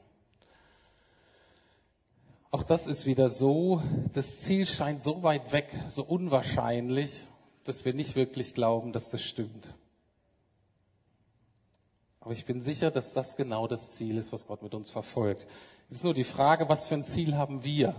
Auch 2.50 2.62
das 2.62 2.86
ist 2.86 3.06
wieder 3.06 3.28
so, 3.28 3.82
das 4.12 4.40
Ziel 4.40 4.66
scheint 4.66 5.02
so 5.02 5.22
weit 5.22 5.52
weg, 5.52 5.70
so 5.88 6.04
unwahrscheinlich, 6.04 7.26
dass 7.64 7.84
wir 7.84 7.94
nicht 7.94 8.16
wirklich 8.16 8.54
glauben, 8.54 8.92
dass 8.92 9.08
das 9.08 9.22
stimmt. 9.22 9.74
Aber 12.20 12.32
ich 12.32 12.44
bin 12.44 12.60
sicher, 12.60 12.90
dass 12.90 13.12
das 13.12 13.36
genau 13.36 13.66
das 13.66 13.90
Ziel 13.90 14.16
ist, 14.16 14.32
was 14.32 14.46
Gott 14.46 14.62
mit 14.62 14.74
uns 14.74 14.90
verfolgt. 14.90 15.46
Es 15.90 15.98
ist 15.98 16.04
nur 16.04 16.14
die 16.14 16.24
Frage, 16.24 16.68
was 16.68 16.86
für 16.86 16.94
ein 16.94 17.04
Ziel 17.04 17.36
haben 17.36 17.64
wir? 17.64 17.94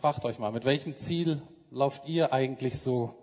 Fragt 0.00 0.24
euch 0.24 0.38
mal, 0.38 0.52
mit 0.52 0.64
welchem 0.64 0.96
Ziel 0.96 1.42
lauft 1.70 2.06
ihr 2.06 2.32
eigentlich 2.32 2.78
so 2.78 3.14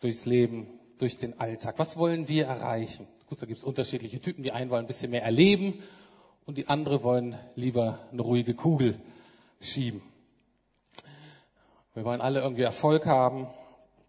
durchs 0.00 0.26
Leben, 0.26 0.68
durch 0.98 1.18
den 1.18 1.38
Alltag? 1.40 1.78
Was 1.78 1.96
wollen 1.96 2.28
wir 2.28 2.46
erreichen? 2.46 3.06
Gut, 3.28 3.42
da 3.42 3.46
gibt 3.46 3.58
es 3.58 3.64
unterschiedliche 3.64 4.20
Typen. 4.20 4.44
Die 4.44 4.52
einen 4.52 4.70
wollen 4.70 4.84
ein 4.84 4.88
bisschen 4.88 5.10
mehr 5.10 5.24
erleben 5.24 5.82
und 6.46 6.56
die 6.58 6.68
anderen 6.68 7.02
wollen 7.02 7.36
lieber 7.56 7.98
eine 8.12 8.22
ruhige 8.22 8.54
Kugel 8.54 8.94
schieben. 9.60 10.02
Wir 11.94 12.04
wollen 12.04 12.20
alle 12.20 12.40
irgendwie 12.40 12.62
Erfolg 12.62 13.06
haben, 13.06 13.48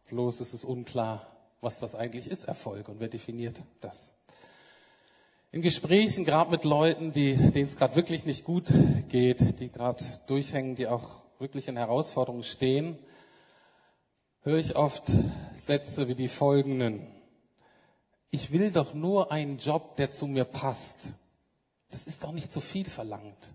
Bloß 0.09 0.41
ist 0.41 0.53
es 0.53 0.63
unklar, 0.63 1.27
was 1.61 1.79
das 1.79 1.95
eigentlich 1.95 2.29
ist, 2.29 2.45
Erfolg, 2.45 2.87
und 2.87 2.99
wer 2.99 3.09
definiert 3.09 3.61
das. 3.81 4.13
In 5.51 5.61
Gesprächen, 5.61 6.25
gerade 6.25 6.51
mit 6.51 6.65
Leuten, 6.65 7.13
die, 7.13 7.35
denen 7.35 7.65
es 7.65 7.77
gerade 7.77 7.95
wirklich 7.95 8.25
nicht 8.25 8.43
gut 8.43 8.71
geht, 9.09 9.59
die 9.59 9.69
gerade 9.69 10.03
durchhängen, 10.27 10.75
die 10.75 10.87
auch 10.87 11.09
wirklich 11.39 11.67
in 11.67 11.77
Herausforderungen 11.77 12.43
stehen, 12.43 12.97
höre 14.43 14.57
ich 14.57 14.75
oft 14.75 15.03
Sätze 15.55 16.07
wie 16.07 16.15
die 16.15 16.27
folgenden. 16.27 17.07
Ich 18.29 18.51
will 18.51 18.71
doch 18.71 18.93
nur 18.93 19.31
einen 19.31 19.57
Job, 19.57 19.95
der 19.95 20.11
zu 20.11 20.27
mir 20.27 20.45
passt. 20.45 21.13
Das 21.91 22.05
ist 22.05 22.23
doch 22.23 22.33
nicht 22.33 22.51
zu 22.51 22.61
viel 22.61 22.85
verlangt. 22.85 23.53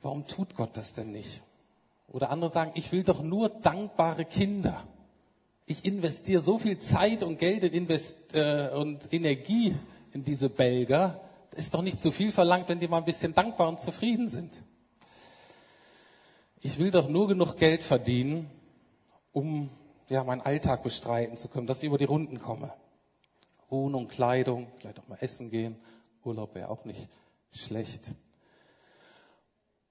Warum 0.00 0.26
tut 0.26 0.56
Gott 0.56 0.76
das 0.76 0.92
denn 0.94 1.12
nicht? 1.12 1.42
Oder 2.12 2.30
andere 2.30 2.50
sagen, 2.50 2.72
ich 2.74 2.92
will 2.92 3.04
doch 3.04 3.22
nur 3.22 3.48
dankbare 3.48 4.24
Kinder. 4.24 4.82
Ich 5.66 5.84
investiere 5.84 6.42
so 6.42 6.58
viel 6.58 6.78
Zeit 6.78 7.22
und 7.22 7.38
Geld 7.38 7.64
Invest 7.64 8.34
äh, 8.34 8.70
und 8.74 9.12
Energie 9.12 9.74
in 10.12 10.22
diese 10.22 10.50
Belger. 10.50 11.20
Das 11.50 11.64
ist 11.64 11.74
doch 11.74 11.82
nicht 11.82 12.00
zu 12.00 12.10
viel 12.10 12.30
verlangt, 12.30 12.68
wenn 12.68 12.80
die 12.80 12.88
mal 12.88 12.98
ein 12.98 13.04
bisschen 13.04 13.34
dankbar 13.34 13.68
und 13.68 13.80
zufrieden 13.80 14.28
sind. 14.28 14.62
Ich 16.60 16.78
will 16.78 16.90
doch 16.90 17.08
nur 17.08 17.28
genug 17.28 17.56
Geld 17.56 17.82
verdienen, 17.82 18.48
um 19.32 19.70
ja, 20.08 20.22
meinen 20.22 20.42
Alltag 20.42 20.82
bestreiten 20.82 21.36
zu 21.36 21.48
können, 21.48 21.66
dass 21.66 21.82
ich 21.82 21.86
über 21.88 21.98
die 21.98 22.04
Runden 22.04 22.40
komme. 22.40 22.72
Wohnung, 23.70 24.08
Kleidung, 24.08 24.66
vielleicht 24.78 25.00
auch 25.00 25.08
mal 25.08 25.18
essen 25.20 25.48
gehen. 25.50 25.76
Urlaub 26.24 26.54
wäre 26.54 26.68
auch 26.68 26.84
nicht 26.84 27.08
schlecht. 27.52 28.10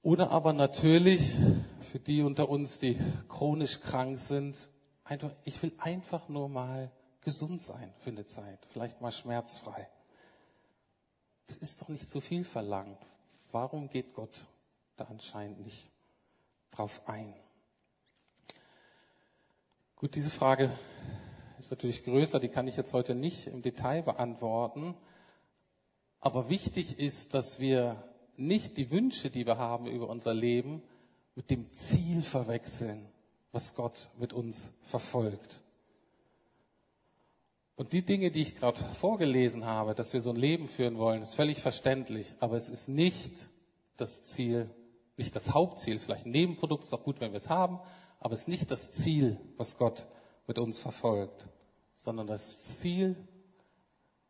Oder 0.04 0.32
aber 0.32 0.54
natürlich 0.54 1.38
für 1.92 2.00
die 2.00 2.24
unter 2.24 2.50
uns, 2.50 2.80
die 2.80 2.98
chronisch 3.30 3.82
krank 3.82 4.18
sind, 4.18 4.70
einfach, 5.04 5.32
ich 5.46 5.62
will 5.62 5.74
einfach 5.78 6.28
nur 6.28 6.50
mal 6.50 6.92
gesund 7.22 7.62
sein 7.62 7.94
für 8.00 8.10
eine 8.10 8.26
Zeit, 8.26 8.60
vielleicht 8.72 9.02
mal 9.02 9.12
schmerzfrei. 9.12 9.88
Das 11.46 11.58
ist 11.58 11.82
doch 11.82 11.90
nicht 11.90 12.10
zu 12.10 12.20
viel 12.20 12.44
verlangt. 12.44 12.98
Warum 13.52 13.90
geht 13.90 14.14
Gott 14.14 14.46
da 14.96 15.06
anscheinend 15.06 15.60
nicht 15.60 15.90
drauf 16.72 17.02
ein? 17.08 17.34
Gut, 19.98 20.16
diese 20.16 20.32
Frage 20.32 20.72
ist 21.60 21.70
natürlich 21.70 22.04
größer, 22.04 22.40
die 22.40 22.48
kann 22.48 22.68
ich 22.68 22.76
jetzt 22.76 22.94
heute 22.94 23.14
nicht 23.14 23.46
im 23.46 23.62
Detail 23.62 24.02
beantworten. 24.02 24.96
Aber 26.20 26.50
wichtig 26.50 26.98
ist, 26.98 27.36
dass 27.36 27.60
wir 27.60 28.04
nicht 28.48 28.78
die 28.78 28.92
Wünsche, 28.92 29.30
die 29.30 29.46
wir 29.46 29.58
haben 29.58 29.88
über 29.88 30.10
unser 30.10 30.34
Leben, 30.34 30.82
mit 31.36 31.50
dem 31.50 31.68
Ziel 31.74 32.22
verwechseln, 32.22 33.08
was 33.52 33.76
Gott 33.76 34.10
mit 34.20 34.34
uns 34.34 34.72
verfolgt. 34.84 35.62
Und 37.76 37.94
die 37.94 38.04
Dinge, 38.04 38.32
die 38.32 38.42
ich 38.42 38.56
gerade 38.56 38.78
vorgelesen 38.78 39.66
habe, 39.66 39.96
dass 39.96 40.14
wir 40.14 40.22
so 40.22 40.30
ein 40.30 40.36
Leben 40.36 40.68
führen 40.68 40.98
wollen, 40.98 41.22
ist 41.22 41.36
völlig 41.36 41.62
verständlich, 41.62 42.36
aber 42.40 42.58
es 42.58 42.70
ist 42.70 42.90
nicht 42.90 43.50
das 43.98 44.24
Ziel, 44.24 44.70
nicht 45.18 45.36
das 45.36 45.54
Hauptziel, 45.54 45.96
ist 45.96 46.04
vielleicht 46.04 46.26
ein 46.26 46.32
Nebenprodukt, 46.32 46.84
ist 46.84 46.94
auch 46.94 47.04
gut, 47.04 47.22
wenn 47.22 47.32
wir 47.32 47.38
es 47.38 47.50
haben, 47.50 47.80
aber 48.20 48.34
es 48.34 48.42
ist 48.42 48.48
nicht 48.50 48.70
das 48.70 48.92
Ziel, 48.92 49.40
was 49.58 49.78
Gott 49.78 50.06
mit 50.48 50.60
uns 50.60 50.78
verfolgt, 50.78 51.48
sondern 51.94 52.28
das 52.28 52.80
Ziel 52.80 53.16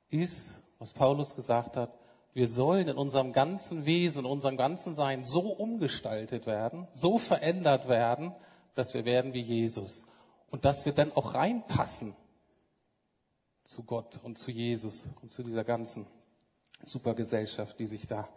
ist, 0.10 0.62
was 0.80 0.94
Paulus 0.94 1.36
gesagt 1.36 1.78
hat, 1.78 2.01
wir 2.34 2.48
sollen 2.48 2.88
in 2.88 2.98
unserem 2.98 3.34
ganzen 3.34 3.86
Wesen, 3.86 4.20
in 4.20 4.32
unserem 4.32 4.58
ganzen 4.58 4.96
Sein 4.96 5.26
so 5.26 5.42
umgestaltet 5.42 6.46
werden, 6.46 6.88
so 6.94 7.18
verändert 7.18 7.88
werden, 7.88 8.34
dass 8.74 8.94
wir 8.94 9.06
werden 9.06 9.34
wie 9.34 9.42
Jesus. 9.42 10.06
Und 10.50 10.66
dass 10.66 10.86
wir 10.86 10.94
dann 10.94 11.12
auch 11.14 11.34
reinpassen 11.34 12.16
zu 13.64 13.84
Gott 13.84 14.20
und 14.24 14.38
zu 14.38 14.52
Jesus 14.52 15.10
und 15.22 15.32
zu 15.32 15.44
dieser 15.44 15.64
ganzen 15.64 16.08
Supergesellschaft, 16.84 17.80
die 17.80 17.88
sich 17.88 18.08
da 18.08 18.28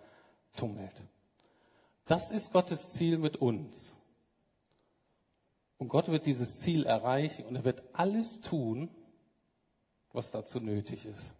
tummelt. 0.56 0.94
Das 2.06 2.30
ist 2.30 2.52
Gottes 2.52 2.90
Ziel 2.90 3.18
mit 3.18 3.36
uns. 3.36 3.96
Und 5.78 5.88
Gott 5.88 6.08
wird 6.08 6.26
dieses 6.26 6.60
Ziel 6.60 6.86
erreichen 6.86 7.46
und 7.46 7.56
er 7.56 7.64
wird 7.64 7.82
alles 7.92 8.40
tun, 8.40 8.88
was 10.12 10.30
dazu 10.30 10.60
nötig 10.60 11.06
ist. 11.06 11.32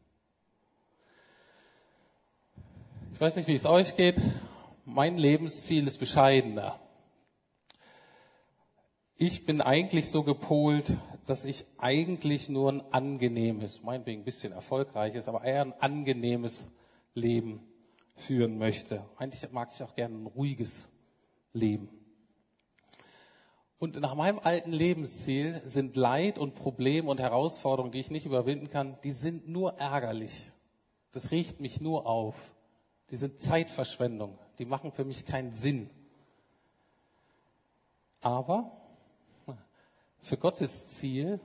Ich 3.15 3.21
weiß 3.21 3.37
nicht, 3.37 3.47
wie 3.47 3.55
es 3.55 3.65
euch 3.65 3.95
geht. 3.95 4.17
Mein 4.85 5.19
Lebensziel 5.19 5.87
ist 5.87 5.99
bescheidener. 5.99 6.81
Ich 9.17 9.47
bin 9.47 9.61
eigentlich 9.61 10.11
so 10.11 10.25
gepolt, 10.25 10.91
dass 11.25 11.45
ich 11.45 11.65
eigentlich 11.79 12.49
nur 12.49 12.73
ein 12.73 12.83
angenehmes, 12.93 13.85
meinetwegen 13.85 14.23
ein 14.23 14.25
bisschen 14.25 14.53
erfolgreiches, 14.53 15.29
aber 15.29 15.45
eher 15.45 15.63
ein 15.63 15.75
angenehmes 15.75 16.69
Leben 17.15 17.61
führen 18.17 18.59
möchte. 18.59 19.05
Eigentlich 19.17 19.49
mag 19.53 19.71
ich 19.73 19.81
auch 19.85 19.95
gerne 19.95 20.17
ein 20.17 20.27
ruhiges 20.27 20.89
Leben. 21.53 21.89
Und 23.79 23.95
nach 24.01 24.17
meinem 24.17 24.41
alten 24.41 24.73
Lebensziel 24.73 25.63
sind 25.65 25.95
Leid 25.95 26.37
und 26.37 26.57
Problem 26.57 27.07
und 27.07 27.21
Herausforderungen, 27.21 27.93
die 27.93 28.01
ich 28.01 28.11
nicht 28.11 28.27
überwinden 28.27 28.71
kann, 28.71 28.99
die 29.05 29.13
sind 29.13 29.49
nur 29.49 29.75
ärgerlich. 29.79 30.51
Das 31.13 31.31
riecht 31.31 31.61
mich 31.61 31.81
nur 31.81 32.09
auf. 32.09 32.54
Die 33.15 33.19
sind 33.19 33.41
Zeitverschwendung. 33.41 34.37
Die 34.59 34.65
machen 34.65 34.91
für 34.91 35.05
mich 35.05 35.25
keinen 35.25 35.55
Sinn. 35.55 35.89
Aber 38.21 38.73
für 40.21 40.37
Gottes 40.37 40.89
Ziel 40.89 41.39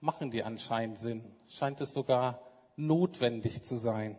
machen 0.00 0.32
die 0.32 0.42
anscheinend 0.42 0.98
Sinn. 0.98 1.22
Scheint 1.46 1.80
es 1.80 1.92
sogar 1.92 2.40
notwendig 2.74 3.62
zu 3.62 3.76
sein. 3.76 4.18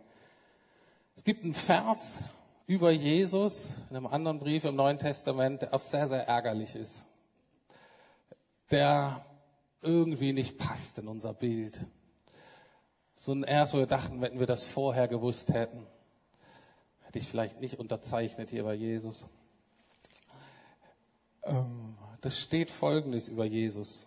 Es 1.14 1.24
gibt 1.24 1.44
einen 1.44 1.52
Vers 1.52 2.20
über 2.66 2.90
Jesus 2.90 3.74
in 3.90 3.96
einem 3.96 4.06
anderen 4.06 4.38
Brief 4.38 4.64
im 4.64 4.76
Neuen 4.76 4.98
Testament, 4.98 5.60
der 5.60 5.74
auch 5.74 5.80
sehr, 5.80 6.08
sehr 6.08 6.26
ärgerlich 6.26 6.74
ist. 6.74 7.04
Der 8.70 9.26
irgendwie 9.82 10.32
nicht 10.32 10.56
passt 10.56 11.00
in 11.00 11.08
unser 11.08 11.34
Bild. 11.34 11.78
So 13.14 13.32
ein 13.32 13.42
erst, 13.42 13.74
wo 13.74 13.78
wir 13.78 13.86
dachten, 13.86 14.22
wenn 14.22 14.38
wir 14.38 14.46
das 14.46 14.64
vorher 14.64 15.06
gewusst 15.06 15.52
hätten, 15.52 15.86
hätte 17.06 17.18
ich 17.18 17.28
vielleicht 17.28 17.60
nicht 17.60 17.78
unterzeichnet 17.78 18.50
hier 18.50 18.64
bei 18.64 18.74
Jesus. 18.74 19.26
Ähm, 21.44 21.96
das 22.20 22.38
steht 22.38 22.70
Folgendes 22.70 23.28
über 23.28 23.44
Jesus. 23.44 24.06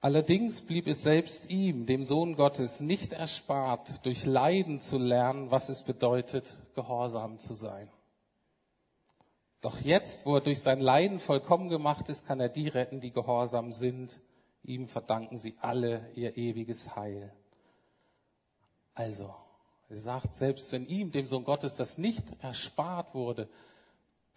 Allerdings 0.00 0.60
blieb 0.60 0.86
es 0.86 1.02
selbst 1.02 1.50
ihm, 1.50 1.86
dem 1.86 2.04
Sohn 2.04 2.36
Gottes, 2.36 2.80
nicht 2.80 3.12
erspart, 3.12 4.04
durch 4.04 4.24
Leiden 4.24 4.80
zu 4.80 4.98
lernen, 4.98 5.50
was 5.50 5.68
es 5.68 5.82
bedeutet, 5.82 6.56
gehorsam 6.74 7.38
zu 7.38 7.54
sein. 7.54 7.90
Doch 9.62 9.80
jetzt, 9.80 10.26
wo 10.26 10.36
er 10.36 10.42
durch 10.42 10.60
sein 10.60 10.78
Leiden 10.78 11.18
vollkommen 11.18 11.70
gemacht 11.70 12.08
ist, 12.08 12.26
kann 12.26 12.38
er 12.38 12.50
die 12.50 12.68
retten, 12.68 13.00
die 13.00 13.10
gehorsam 13.10 13.72
sind. 13.72 14.20
Ihm 14.62 14.86
verdanken 14.86 15.38
sie 15.38 15.56
alle 15.60 16.08
ihr 16.14 16.36
ewiges 16.36 16.94
Heil. 16.94 17.32
Also, 18.94 19.34
er 19.88 19.98
sagt, 19.98 20.34
selbst 20.34 20.72
wenn 20.72 20.86
ihm, 20.86 21.12
dem 21.12 21.26
Sohn 21.26 21.44
Gottes, 21.44 21.76
das 21.76 21.98
nicht 21.98 22.24
erspart 22.42 23.14
wurde, 23.14 23.48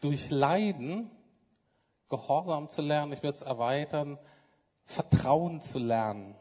durch 0.01 0.29
Leiden 0.29 1.09
Gehorsam 2.09 2.69
zu 2.69 2.81
lernen, 2.81 3.13
ich 3.13 3.21
würde 3.21 3.35
es 3.35 3.43
erweitern, 3.43 4.17
Vertrauen 4.85 5.61
zu 5.61 5.77
lernen, 5.77 6.35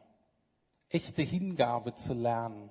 echte 0.88 1.22
Hingabe 1.22 1.94
zu 1.94 2.14
lernen, 2.14 2.70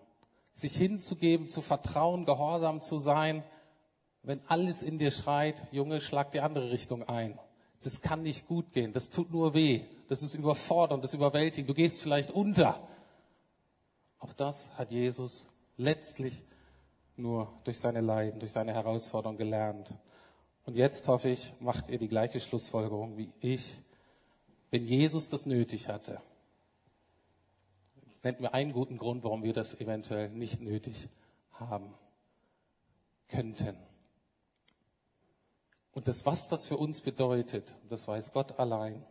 sich 0.53 0.75
hinzugeben, 0.75 1.49
zu 1.49 1.61
vertrauen, 1.61 2.25
gehorsam 2.25 2.81
zu 2.81 2.97
sein, 2.97 3.43
wenn 4.23 4.41
alles 4.47 4.81
in 4.81 4.97
dir 4.97 5.11
schreit, 5.11 5.63
Junge, 5.71 6.01
schlag 6.01 6.31
die 6.31 6.41
andere 6.41 6.71
Richtung 6.71 7.03
ein. 7.03 7.37
Das 7.83 8.01
kann 8.01 8.23
nicht 8.23 8.47
gut 8.47 8.73
gehen, 8.73 8.91
das 8.91 9.11
tut 9.11 9.31
nur 9.31 9.53
weh, 9.53 9.85
das 10.09 10.23
ist 10.23 10.33
überfordernd, 10.33 11.03
das 11.03 11.11
ist 11.11 11.17
überwältigend, 11.17 11.69
du 11.69 11.75
gehst 11.75 12.01
vielleicht 12.01 12.31
unter. 12.31 12.81
Auch 14.17 14.33
das 14.33 14.71
hat 14.75 14.91
Jesus 14.91 15.47
letztlich 15.77 16.43
nur 17.15 17.51
durch 17.63 17.79
seine 17.79 18.01
Leiden, 18.01 18.39
durch 18.39 18.51
seine 18.51 18.73
Herausforderung 18.73 19.37
gelernt. 19.37 19.93
Und 20.65 20.75
jetzt 20.75 21.07
hoffe 21.07 21.29
ich, 21.29 21.53
macht 21.59 21.89
ihr 21.89 21.97
die 21.97 22.09
gleiche 22.09 22.39
Schlussfolgerung 22.39 23.17
wie 23.17 23.31
ich, 23.39 23.75
wenn 24.69 24.85
Jesus 24.85 25.29
das 25.29 25.45
nötig 25.45 25.87
hatte. 25.87 26.21
Nennt 28.23 28.41
mir 28.41 28.53
einen 28.53 28.73
guten 28.73 28.97
Grund, 28.97 29.23
warum 29.23 29.43
wir 29.43 29.53
das 29.53 29.79
eventuell 29.79 30.29
nicht 30.29 30.59
nötig 30.59 31.07
haben 31.53 31.93
könnten. 33.29 33.77
Und 35.93 36.07
das, 36.07 36.25
was 36.25 36.47
das 36.47 36.67
für 36.67 36.77
uns 36.77 37.01
bedeutet, 37.01 37.73
das 37.89 38.07
weiß 38.07 38.33
Gott 38.33 38.59
allein. 38.59 39.05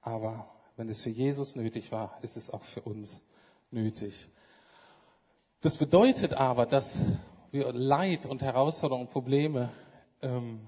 Aber 0.00 0.50
wenn 0.76 0.88
es 0.88 1.02
für 1.02 1.10
Jesus 1.10 1.54
nötig 1.54 1.92
war, 1.92 2.18
ist 2.22 2.36
es 2.36 2.50
auch 2.50 2.62
für 2.62 2.80
uns 2.82 3.22
nötig. 3.70 4.28
Das 5.64 5.78
bedeutet 5.78 6.34
aber, 6.34 6.66
dass 6.66 6.98
wir 7.50 7.72
Leid 7.72 8.26
und 8.26 8.42
Herausforderungen 8.42 9.06
und 9.06 9.12
Probleme 9.14 9.70
ähm, 10.20 10.60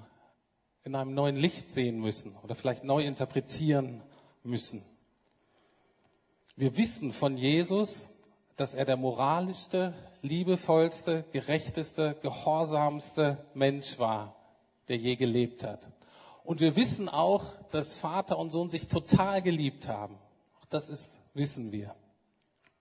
in 0.85 0.95
einem 0.95 1.13
neuen 1.13 1.37
Licht 1.37 1.69
sehen 1.69 2.01
müssen 2.01 2.35
oder 2.43 2.55
vielleicht 2.55 2.83
neu 2.83 3.05
interpretieren 3.05 4.01
müssen. 4.43 4.83
Wir 6.57 6.79
wissen 6.79 7.13
von 7.13 7.37
Jesus, 7.37 8.09
dass 8.57 8.73
er 8.73 8.87
der 8.87 8.97
moralischste, 8.97 9.93
liebevollste, 10.23 11.27
gerechteste, 11.31 12.17
gehorsamste 12.23 13.45
Mensch 13.53 13.99
war, 13.99 14.35
der 14.89 14.97
je 14.97 15.17
gelebt 15.17 15.63
hat. 15.63 15.87
Und 16.43 16.61
wir 16.61 16.75
wissen 16.75 17.11
auch, 17.11 17.45
dass 17.71 17.97
Vater 17.97 18.39
und 18.39 18.49
Sohn 18.49 18.71
sich 18.71 18.89
total 18.89 19.43
geliebt 19.43 19.89
haben. 19.89 20.17
Auch 20.59 20.65
das 20.71 20.89
ist, 20.89 21.19
wissen 21.35 21.71
wir. 21.71 21.95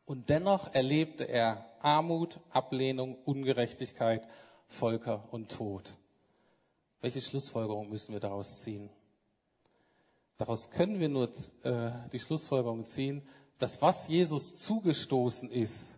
Und 0.06 0.30
dennoch 0.30 0.74
erlebte 0.74 1.24
er 1.24 1.66
Armut, 1.80 2.40
Ablehnung, 2.52 3.18
Ungerechtigkeit, 3.26 4.28
Völker 4.68 5.28
und 5.32 5.52
Tod. 5.52 5.94
Welche 7.02 7.22
Schlussfolgerung 7.22 7.90
müssen 7.90 8.14
wir 8.14 8.20
daraus 8.20 8.62
ziehen? 8.62 8.90
Daraus 10.38 10.70
können 10.70 11.00
wir 11.00 11.10
nur 11.10 11.30
äh, 11.64 11.92
die 12.12 12.20
Schlussfolgerung 12.20 12.86
ziehen, 12.86 13.22
dass 13.58 13.82
was 13.82 14.08
Jesus 14.08 14.58
zugestoßen 14.58 15.50
ist, 15.50 15.98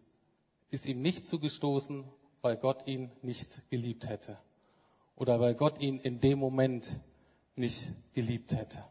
ist 0.69 0.85
ihm 0.85 1.01
nicht 1.01 1.25
zugestoßen, 1.25 2.03
weil 2.41 2.57
Gott 2.57 2.87
ihn 2.87 3.11
nicht 3.21 3.67
geliebt 3.69 4.07
hätte 4.07 4.37
oder 5.15 5.39
weil 5.39 5.55
Gott 5.55 5.79
ihn 5.81 5.99
in 5.99 6.19
dem 6.19 6.39
Moment 6.39 6.99
nicht 7.55 7.87
geliebt 8.13 8.53
hätte. 8.53 8.83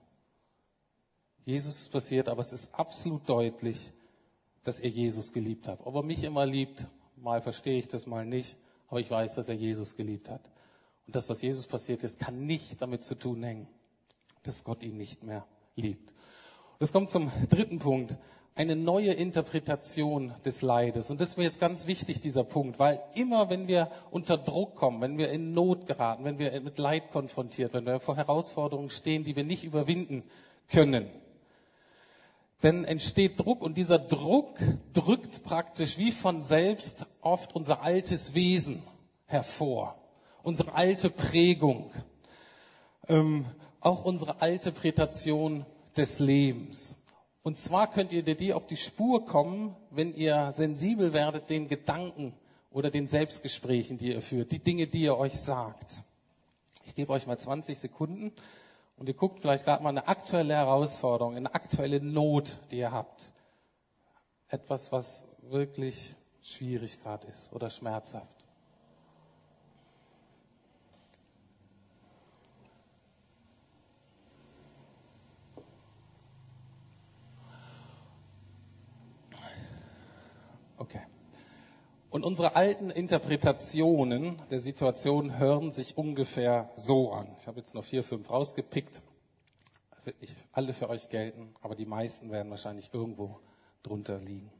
Jesus 1.44 1.82
ist 1.82 1.92
passiert, 1.92 2.28
aber 2.28 2.40
es 2.40 2.52
ist 2.52 2.74
absolut 2.74 3.28
deutlich, 3.28 3.92
dass 4.66 4.80
er 4.80 4.90
Jesus 4.90 5.32
geliebt 5.32 5.68
hat. 5.68 5.80
Ob 5.84 5.94
er 5.94 6.02
mich 6.02 6.24
immer 6.24 6.44
liebt, 6.44 6.86
mal 7.16 7.40
verstehe 7.40 7.78
ich 7.78 7.88
das, 7.88 8.06
mal 8.06 8.26
nicht, 8.26 8.56
aber 8.88 9.00
ich 9.00 9.10
weiß, 9.10 9.34
dass 9.34 9.48
er 9.48 9.54
Jesus 9.54 9.96
geliebt 9.96 10.28
hat. 10.28 10.50
Und 11.06 11.14
das, 11.14 11.28
was 11.28 11.40
Jesus 11.40 11.66
passiert 11.66 12.02
ist, 12.02 12.18
kann 12.18 12.46
nicht 12.46 12.82
damit 12.82 13.04
zu 13.04 13.14
tun 13.14 13.42
hängen, 13.42 13.68
dass 14.42 14.64
Gott 14.64 14.82
ihn 14.82 14.96
nicht 14.96 15.22
mehr 15.22 15.46
liebt. 15.76 16.10
Und 16.10 16.80
das 16.80 16.92
kommt 16.92 17.10
zum 17.10 17.30
dritten 17.48 17.78
Punkt. 17.78 18.16
Eine 18.56 18.74
neue 18.74 19.12
Interpretation 19.12 20.32
des 20.44 20.62
Leides. 20.62 21.10
Und 21.10 21.20
das 21.20 21.30
ist 21.30 21.36
mir 21.36 21.44
jetzt 21.44 21.60
ganz 21.60 21.86
wichtig, 21.86 22.20
dieser 22.20 22.42
Punkt, 22.42 22.78
weil 22.78 23.00
immer, 23.14 23.50
wenn 23.50 23.68
wir 23.68 23.90
unter 24.10 24.38
Druck 24.38 24.74
kommen, 24.74 25.00
wenn 25.02 25.18
wir 25.18 25.30
in 25.30 25.52
Not 25.52 25.86
geraten, 25.86 26.24
wenn 26.24 26.38
wir 26.38 26.58
mit 26.62 26.78
Leid 26.78 27.10
konfrontiert 27.10 27.74
werden, 27.74 27.84
wenn 27.84 27.94
wir 27.94 28.00
vor 28.00 28.16
Herausforderungen 28.16 28.90
stehen, 28.90 29.24
die 29.24 29.36
wir 29.36 29.44
nicht 29.44 29.64
überwinden 29.64 30.24
können, 30.68 31.06
denn 32.62 32.84
entsteht 32.84 33.38
Druck 33.38 33.62
und 33.62 33.76
dieser 33.76 33.98
Druck 33.98 34.58
drückt 34.92 35.42
praktisch 35.42 35.98
wie 35.98 36.12
von 36.12 36.42
selbst 36.42 37.06
oft 37.20 37.54
unser 37.54 37.82
altes 37.82 38.34
Wesen 38.34 38.82
hervor, 39.26 39.96
unsere 40.42 40.74
alte 40.74 41.10
Prägung, 41.10 41.90
ähm, 43.08 43.44
auch 43.80 44.04
unsere 44.04 44.40
alte 44.40 44.72
Prätation 44.72 45.66
des 45.96 46.18
Lebens. 46.18 46.96
Und 47.42 47.58
zwar 47.58 47.90
könnt 47.90 48.12
ihr 48.12 48.22
die 48.22 48.52
auf 48.52 48.66
die 48.66 48.76
Spur 48.76 49.24
kommen, 49.24 49.76
wenn 49.90 50.14
ihr 50.14 50.52
sensibel 50.52 51.12
werdet 51.12 51.48
den 51.48 51.68
Gedanken 51.68 52.34
oder 52.72 52.90
den 52.90 53.08
Selbstgesprächen, 53.08 53.98
die 53.98 54.12
ihr 54.12 54.22
führt, 54.22 54.50
die 54.50 54.58
Dinge, 54.58 54.86
die 54.86 55.02
ihr 55.02 55.16
euch 55.16 55.34
sagt. 55.34 56.02
Ich 56.86 56.94
gebe 56.94 57.12
euch 57.12 57.26
mal 57.26 57.38
20 57.38 57.78
Sekunden 57.78 58.32
und 58.96 59.08
ihr 59.08 59.14
guckt 59.14 59.40
vielleicht 59.40 59.64
gerade 59.64 59.82
mal 59.82 59.90
eine 59.90 60.08
aktuelle 60.08 60.54
Herausforderung, 60.54 61.36
eine 61.36 61.54
aktuelle 61.54 62.00
Not, 62.00 62.58
die 62.70 62.78
ihr 62.78 62.92
habt. 62.92 63.32
Etwas, 64.48 64.92
was 64.92 65.26
wirklich 65.42 66.14
schwierig 66.42 67.02
gerade 67.02 67.26
ist 67.26 67.52
oder 67.52 67.68
schmerzhaft. 67.70 68.35
Und 82.16 82.24
unsere 82.24 82.56
alten 82.56 82.88
Interpretationen 82.88 84.40
der 84.50 84.60
Situation 84.60 85.38
hören 85.38 85.70
sich 85.70 85.98
ungefähr 85.98 86.70
so 86.74 87.12
an. 87.12 87.28
Ich 87.38 87.46
habe 87.46 87.58
jetzt 87.58 87.74
noch 87.74 87.84
vier, 87.84 88.02
fünf 88.02 88.30
rausgepickt. 88.30 89.02
Wird 90.04 90.18
nicht 90.22 90.34
alle 90.50 90.72
für 90.72 90.88
euch 90.88 91.10
gelten, 91.10 91.54
aber 91.60 91.74
die 91.74 91.84
meisten 91.84 92.30
werden 92.30 92.48
wahrscheinlich 92.48 92.88
irgendwo 92.94 93.38
drunter 93.82 94.18
liegen. 94.18 94.50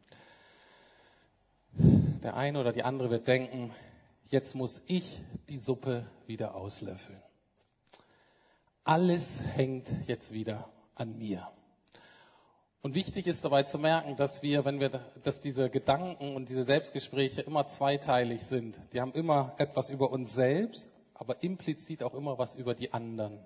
Der 2.23 2.37
eine 2.37 2.61
oder 2.61 2.75
die 2.75 2.83
andere 2.83 3.09
wird 3.09 3.27
denken, 3.27 3.71
jetzt 4.29 4.55
muss 4.55 4.83
ich 4.87 5.23
die 5.49 5.57
Suppe 5.57 6.05
wieder 6.27 6.57
auslöffeln. 6.57 7.23
Alles 8.85 9.43
hängt 9.55 9.91
jetzt 10.07 10.35
wieder 10.35 10.69
an 10.95 11.17
mir. 11.17 11.49
Und 12.83 12.95
wichtig 12.95 13.27
ist 13.27 13.45
dabei 13.45 13.65
zu 13.65 13.79
merken, 13.79 14.17
dass 14.17 14.43
wir, 14.43 14.65
wenn 14.65 14.79
wir, 14.79 14.91
dass 15.23 15.41
diese 15.41 15.71
Gedanken 15.71 16.37
und 16.37 16.49
diese 16.49 16.63
Selbstgespräche 16.63 17.41
immer 17.41 17.67
zweiteilig 17.67 18.45
sind. 18.45 18.81
Die 18.93 19.01
haben 19.01 19.13
immer 19.13 19.55
etwas 19.59 19.91
über 19.91 20.11
uns 20.11 20.35
selbst, 20.35 20.91
aber 21.15 21.43
implizit 21.43 22.03
auch 22.03 22.15
immer 22.15 22.39
was 22.39 22.55
über 22.55 22.75
die 22.75 22.93
anderen 22.93 23.41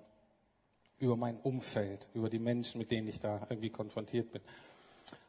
über 1.01 1.17
mein 1.17 1.37
Umfeld, 1.39 2.07
über 2.13 2.29
die 2.29 2.39
Menschen, 2.39 2.77
mit 2.77 2.91
denen 2.91 3.07
ich 3.07 3.19
da 3.19 3.41
irgendwie 3.49 3.71
konfrontiert 3.71 4.31
bin. 4.31 4.41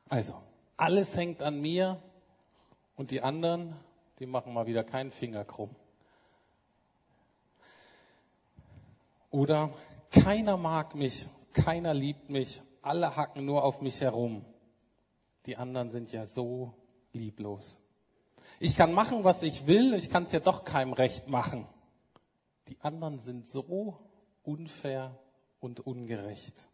Also, 0.08 0.34
alles 0.76 1.16
hängt 1.16 1.42
an 1.42 1.60
mir 1.60 2.00
und 2.94 3.10
die 3.10 3.22
anderen, 3.22 3.74
die 4.18 4.26
machen 4.26 4.52
mal 4.52 4.66
wieder 4.66 4.84
keinen 4.84 5.10
Finger 5.10 5.44
krumm. 5.44 5.74
Oder 9.30 9.72
keiner 10.10 10.58
mag 10.58 10.94
mich, 10.94 11.26
keiner 11.54 11.94
liebt 11.94 12.28
mich, 12.28 12.62
alle 12.82 13.16
hacken 13.16 13.44
nur 13.44 13.64
auf 13.64 13.80
mich 13.80 14.00
herum. 14.00 14.44
Die 15.46 15.56
anderen 15.56 15.90
sind 15.90 16.12
ja 16.12 16.26
so 16.26 16.74
lieblos. 17.12 17.78
Ich 18.60 18.76
kann 18.76 18.92
machen, 18.92 19.24
was 19.24 19.42
ich 19.42 19.66
will, 19.66 19.94
ich 19.94 20.10
kann 20.10 20.24
es 20.24 20.32
ja 20.32 20.40
doch 20.40 20.64
keinem 20.64 20.92
recht 20.92 21.28
machen. 21.28 21.66
Die 22.68 22.80
anderen 22.80 23.20
sind 23.20 23.48
so 23.48 23.98
unfair 24.42 25.18
und 25.60 25.80
ungerecht. 25.80 26.68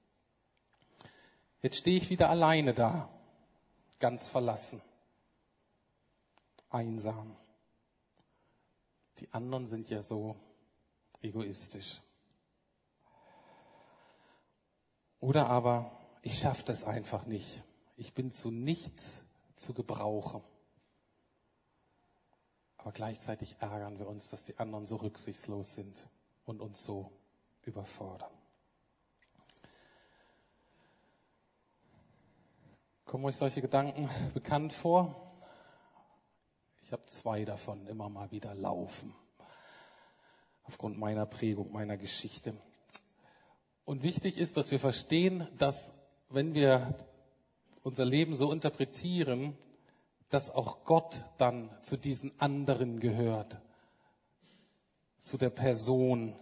Jetzt 1.62 1.78
stehe 1.78 1.96
ich 1.96 2.10
wieder 2.10 2.30
alleine 2.30 2.74
da, 2.74 3.08
ganz 3.98 4.28
verlassen, 4.28 4.80
einsam. 6.70 7.36
Die 9.18 9.32
anderen 9.32 9.66
sind 9.66 9.90
ja 9.90 10.00
so 10.00 10.36
egoistisch. 11.20 12.00
Oder 15.20 15.48
aber, 15.48 15.97
ich 16.28 16.40
schaffe 16.40 16.62
das 16.62 16.84
einfach 16.84 17.24
nicht. 17.24 17.64
Ich 17.96 18.12
bin 18.12 18.30
zu 18.30 18.50
nichts 18.50 19.22
zu 19.56 19.72
gebrauchen. 19.72 20.42
Aber 22.76 22.92
gleichzeitig 22.92 23.56
ärgern 23.60 23.98
wir 23.98 24.06
uns, 24.06 24.28
dass 24.28 24.44
die 24.44 24.58
anderen 24.58 24.84
so 24.84 24.96
rücksichtslos 24.96 25.72
sind 25.72 26.06
und 26.44 26.60
uns 26.60 26.84
so 26.84 27.10
überfordern. 27.62 28.30
Kommen 33.06 33.24
euch 33.24 33.36
solche 33.36 33.62
Gedanken 33.62 34.10
bekannt 34.34 34.74
vor? 34.74 35.32
Ich 36.82 36.92
habe 36.92 37.06
zwei 37.06 37.46
davon 37.46 37.86
immer 37.86 38.10
mal 38.10 38.30
wieder 38.32 38.54
laufen. 38.54 39.14
Aufgrund 40.64 40.98
meiner 40.98 41.24
Prägung, 41.24 41.72
meiner 41.72 41.96
Geschichte. 41.96 42.54
Und 43.86 44.02
wichtig 44.02 44.36
ist, 44.36 44.58
dass 44.58 44.70
wir 44.70 44.78
verstehen, 44.78 45.48
dass 45.56 45.97
wenn 46.30 46.54
wir 46.54 46.94
unser 47.82 48.04
Leben 48.04 48.34
so 48.34 48.52
interpretieren, 48.52 49.56
dass 50.30 50.50
auch 50.50 50.84
Gott 50.84 51.24
dann 51.38 51.70
zu 51.82 51.96
diesen 51.96 52.38
anderen 52.38 53.00
gehört, 53.00 53.58
zu 55.20 55.38
der 55.38 55.50
Person, 55.50 56.36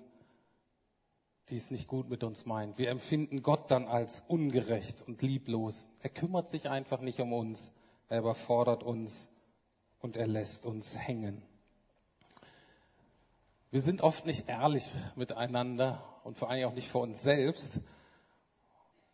die 1.48 1.56
es 1.56 1.70
nicht 1.70 1.86
gut 1.86 2.10
mit 2.10 2.24
uns 2.24 2.46
meint. 2.46 2.78
Wir 2.78 2.90
empfinden 2.90 3.42
Gott 3.42 3.70
dann 3.70 3.86
als 3.86 4.24
ungerecht 4.26 5.02
und 5.06 5.22
lieblos. 5.22 5.88
Er 6.02 6.10
kümmert 6.10 6.48
sich 6.48 6.68
einfach 6.68 7.00
nicht 7.00 7.20
um 7.20 7.32
uns. 7.32 7.70
Er 8.08 8.18
überfordert 8.18 8.82
uns 8.82 9.28
und 10.00 10.16
er 10.16 10.26
lässt 10.26 10.66
uns 10.66 10.96
hängen. 10.96 11.42
Wir 13.70 13.82
sind 13.82 14.00
oft 14.00 14.26
nicht 14.26 14.48
ehrlich 14.48 14.90
miteinander 15.14 16.02
und 16.24 16.38
vor 16.38 16.50
allem 16.50 16.68
auch 16.68 16.74
nicht 16.74 16.88
vor 16.88 17.02
uns 17.02 17.22
selbst. 17.22 17.80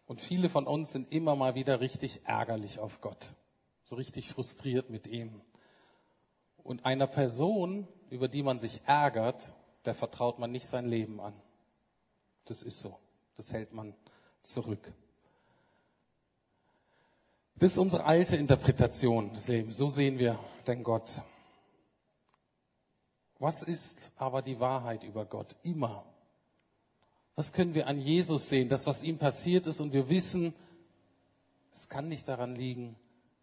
Und 0.06 0.20
viele 0.20 0.48
von 0.48 0.66
uns 0.66 0.92
sind 0.92 1.12
immer 1.12 1.36
mal 1.36 1.54
wieder 1.54 1.80
richtig 1.80 2.22
ärgerlich 2.24 2.78
auf 2.78 3.00
Gott, 3.00 3.34
so 3.84 3.96
richtig 3.96 4.28
frustriert 4.28 4.90
mit 4.90 5.06
ihm. 5.06 5.40
Und 6.58 6.84
einer 6.84 7.06
Person, 7.06 7.88
über 8.10 8.28
die 8.28 8.42
man 8.42 8.58
sich 8.58 8.82
ärgert, 8.86 9.52
der 9.84 9.94
vertraut 9.94 10.38
man 10.38 10.52
nicht 10.52 10.66
sein 10.66 10.86
Leben 10.86 11.20
an. 11.20 11.34
Das 12.44 12.62
ist 12.62 12.80
so. 12.80 12.98
Das 13.36 13.52
hält 13.52 13.72
man 13.72 13.94
zurück. 14.42 14.92
Das 17.56 17.72
ist 17.72 17.78
unsere 17.78 18.04
alte 18.04 18.36
Interpretation 18.36 19.32
des 19.32 19.48
Lebens. 19.48 19.76
So 19.76 19.88
sehen 19.88 20.18
wir 20.18 20.38
den 20.66 20.82
Gott. 20.82 21.22
Was 23.38 23.62
ist 23.62 24.12
aber 24.16 24.42
die 24.42 24.60
Wahrheit 24.60 25.04
über 25.04 25.24
Gott? 25.24 25.56
Immer. 25.62 26.04
Was 27.35 27.53
können 27.53 27.75
wir 27.75 27.87
an 27.87 27.99
Jesus 27.99 28.49
sehen? 28.49 28.68
Das, 28.68 28.87
was 28.87 29.03
ihm 29.03 29.18
passiert 29.18 29.66
ist 29.66 29.81
und 29.81 29.92
wir 29.92 30.09
wissen, 30.09 30.55
es 31.73 31.88
kann 31.88 32.09
nicht 32.09 32.29
daran 32.29 32.55
liegen, 32.55 32.97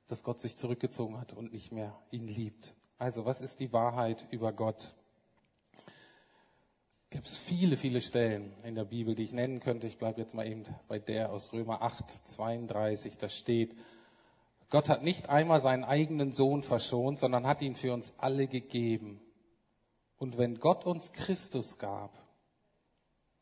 dass 0.07 0.23
Gott 0.23 0.39
sich 0.39 0.55
zurückgezogen 0.55 1.19
hat 1.19 1.33
und 1.33 1.53
nicht 1.53 1.71
mehr 1.71 1.97
ihn 2.11 2.27
liebt. 2.27 2.75
Also, 2.97 3.25
was 3.25 3.41
ist 3.41 3.59
die 3.59 3.73
Wahrheit 3.73 4.27
über 4.31 4.53
Gott? 4.53 4.93
gibt 7.09 7.27
es 7.27 7.37
viele, 7.37 7.75
viele 7.75 8.01
Stellen 8.01 8.53
in 8.63 8.75
der 8.75 8.85
Bibel, 8.85 9.15
die 9.15 9.23
ich 9.23 9.33
nennen 9.33 9.59
könnte. 9.59 9.87
Ich 9.87 9.97
bleibe 9.97 10.21
jetzt 10.21 10.35
mal 10.35 10.45
eben 10.45 10.63
bei 10.87 10.99
der 10.99 11.31
aus 11.31 11.53
Römer 11.53 11.81
8, 11.81 12.27
32. 12.27 13.17
Da 13.17 13.29
steht, 13.29 13.75
Gott 14.69 14.89
hat 14.89 15.03
nicht 15.03 15.29
einmal 15.29 15.59
seinen 15.59 15.83
eigenen 15.83 16.31
Sohn 16.33 16.61
verschont, 16.61 17.17
sondern 17.17 17.47
hat 17.47 17.61
ihn 17.61 17.75
für 17.75 17.93
uns 17.93 18.13
alle 18.17 18.47
gegeben. 18.47 19.19
Und 20.17 20.37
wenn 20.37 20.59
Gott 20.59 20.85
uns 20.85 21.11
Christus 21.13 21.79
gab, 21.79 22.11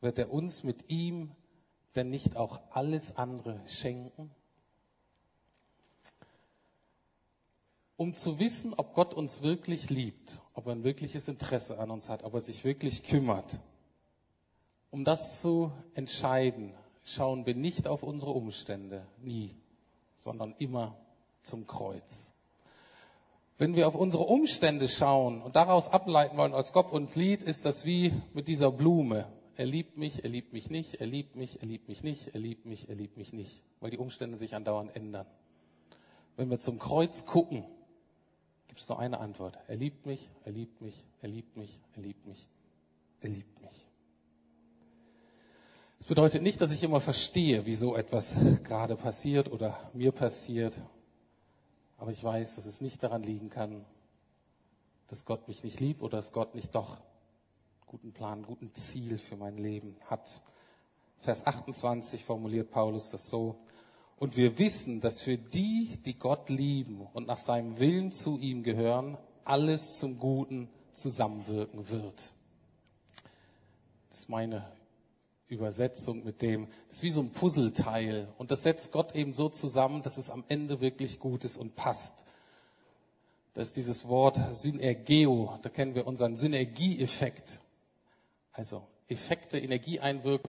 wird 0.00 0.18
er 0.18 0.32
uns 0.32 0.64
mit 0.64 0.90
ihm 0.90 1.30
denn 1.94 2.10
nicht 2.10 2.36
auch 2.36 2.60
alles 2.70 3.16
andere 3.16 3.60
schenken? 3.66 4.30
Um 7.96 8.14
zu 8.14 8.38
wissen, 8.38 8.74
ob 8.74 8.94
Gott 8.94 9.12
uns 9.12 9.42
wirklich 9.42 9.90
liebt, 9.90 10.40
ob 10.54 10.66
er 10.66 10.72
ein 10.72 10.84
wirkliches 10.84 11.26
Interesse 11.26 11.78
an 11.78 11.90
uns 11.90 12.08
hat, 12.08 12.22
ob 12.22 12.34
er 12.34 12.40
sich 12.40 12.64
wirklich 12.64 13.02
kümmert. 13.02 13.58
Um 14.90 15.04
das 15.04 15.42
zu 15.42 15.72
entscheiden, 15.94 16.74
schauen 17.02 17.44
wir 17.44 17.56
nicht 17.56 17.88
auf 17.88 18.04
unsere 18.04 18.30
Umstände, 18.30 19.04
nie, 19.20 19.56
sondern 20.16 20.54
immer 20.58 20.96
zum 21.42 21.66
Kreuz. 21.66 22.32
Wenn 23.56 23.74
wir 23.74 23.88
auf 23.88 23.96
unsere 23.96 24.22
Umstände 24.22 24.86
schauen 24.86 25.42
und 25.42 25.56
daraus 25.56 25.88
ableiten 25.88 26.36
wollen 26.36 26.54
als 26.54 26.72
Kopf 26.72 26.92
und 26.92 27.16
Lied, 27.16 27.42
ist 27.42 27.64
das 27.64 27.84
wie 27.84 28.12
mit 28.32 28.46
dieser 28.46 28.70
Blume. 28.70 29.26
Er 29.58 29.66
liebt 29.66 29.96
mich, 29.96 30.22
er 30.22 30.30
liebt 30.30 30.52
mich 30.52 30.70
nicht, 30.70 31.00
er 31.00 31.06
liebt 31.08 31.34
mich, 31.34 31.60
er 31.60 31.66
liebt 31.66 31.88
mich 31.88 32.04
nicht, 32.04 32.28
er 32.32 32.38
liebt 32.38 32.64
mich, 32.64 32.88
er 32.88 32.94
liebt 32.94 33.16
mich 33.16 33.32
nicht, 33.32 33.64
weil 33.80 33.90
die 33.90 33.98
Umstände 33.98 34.38
sich 34.38 34.54
andauernd 34.54 34.94
ändern. 34.94 35.26
Wenn 36.36 36.48
wir 36.48 36.60
zum 36.60 36.78
Kreuz 36.78 37.24
gucken, 37.24 37.64
gibt 38.68 38.78
es 38.78 38.88
nur 38.88 39.00
eine 39.00 39.18
Antwort. 39.18 39.58
Er 39.66 39.74
liebt 39.74 40.06
mich, 40.06 40.30
er 40.44 40.52
liebt 40.52 40.80
mich, 40.80 40.94
er 41.22 41.28
liebt 41.28 41.56
mich, 41.56 41.76
er 41.96 42.02
liebt 42.02 42.24
mich, 42.24 42.46
er 43.20 43.30
liebt 43.30 43.60
mich. 43.60 43.84
Das 45.98 46.06
bedeutet 46.06 46.42
nicht, 46.42 46.60
dass 46.60 46.70
ich 46.70 46.84
immer 46.84 47.00
verstehe, 47.00 47.66
wieso 47.66 47.96
etwas 47.96 48.36
gerade 48.62 48.94
passiert 48.94 49.50
oder 49.50 49.76
mir 49.92 50.12
passiert. 50.12 50.80
Aber 51.96 52.12
ich 52.12 52.22
weiß, 52.22 52.54
dass 52.54 52.66
es 52.66 52.80
nicht 52.80 53.02
daran 53.02 53.24
liegen 53.24 53.50
kann, 53.50 53.84
dass 55.08 55.24
Gott 55.24 55.48
mich 55.48 55.64
nicht 55.64 55.80
liebt 55.80 56.00
oder 56.00 56.18
dass 56.18 56.30
Gott 56.30 56.54
nicht 56.54 56.76
doch 56.76 56.98
guten 57.88 58.12
Plan, 58.12 58.42
guten 58.42 58.74
Ziel 58.74 59.16
für 59.16 59.36
mein 59.36 59.56
Leben 59.56 59.96
hat. 60.06 60.42
Vers 61.20 61.46
28 61.46 62.22
formuliert 62.22 62.70
Paulus 62.70 63.08
das 63.08 63.30
so. 63.30 63.56
Und 64.18 64.36
wir 64.36 64.58
wissen, 64.58 65.00
dass 65.00 65.22
für 65.22 65.38
die, 65.38 65.98
die 66.04 66.18
Gott 66.18 66.50
lieben 66.50 67.06
und 67.14 67.26
nach 67.26 67.38
seinem 67.38 67.78
Willen 67.78 68.12
zu 68.12 68.38
ihm 68.38 68.62
gehören, 68.62 69.16
alles 69.44 69.94
zum 69.94 70.18
Guten 70.18 70.68
zusammenwirken 70.92 71.88
wird. 71.88 72.34
Das 74.10 74.20
ist 74.20 74.28
meine 74.28 74.70
Übersetzung 75.46 76.24
mit 76.24 76.42
dem, 76.42 76.68
das 76.88 76.98
ist 76.98 77.02
wie 77.04 77.10
so 77.10 77.22
ein 77.22 77.32
Puzzleteil. 77.32 78.28
Und 78.36 78.50
das 78.50 78.64
setzt 78.64 78.92
Gott 78.92 79.14
eben 79.14 79.32
so 79.32 79.48
zusammen, 79.48 80.02
dass 80.02 80.18
es 80.18 80.30
am 80.30 80.44
Ende 80.48 80.82
wirklich 80.82 81.20
gut 81.20 81.44
ist 81.44 81.56
und 81.56 81.74
passt. 81.74 82.24
Das 83.54 83.68
ist 83.68 83.76
dieses 83.76 84.08
Wort 84.08 84.38
Synergeo. 84.54 85.58
Da 85.62 85.70
kennen 85.70 85.94
wir 85.94 86.06
unseren 86.06 86.36
Synergieeffekt. 86.36 87.62
Also 88.58 88.84
Effekte, 89.06 89.56
Energieeinwirkung 89.56 90.46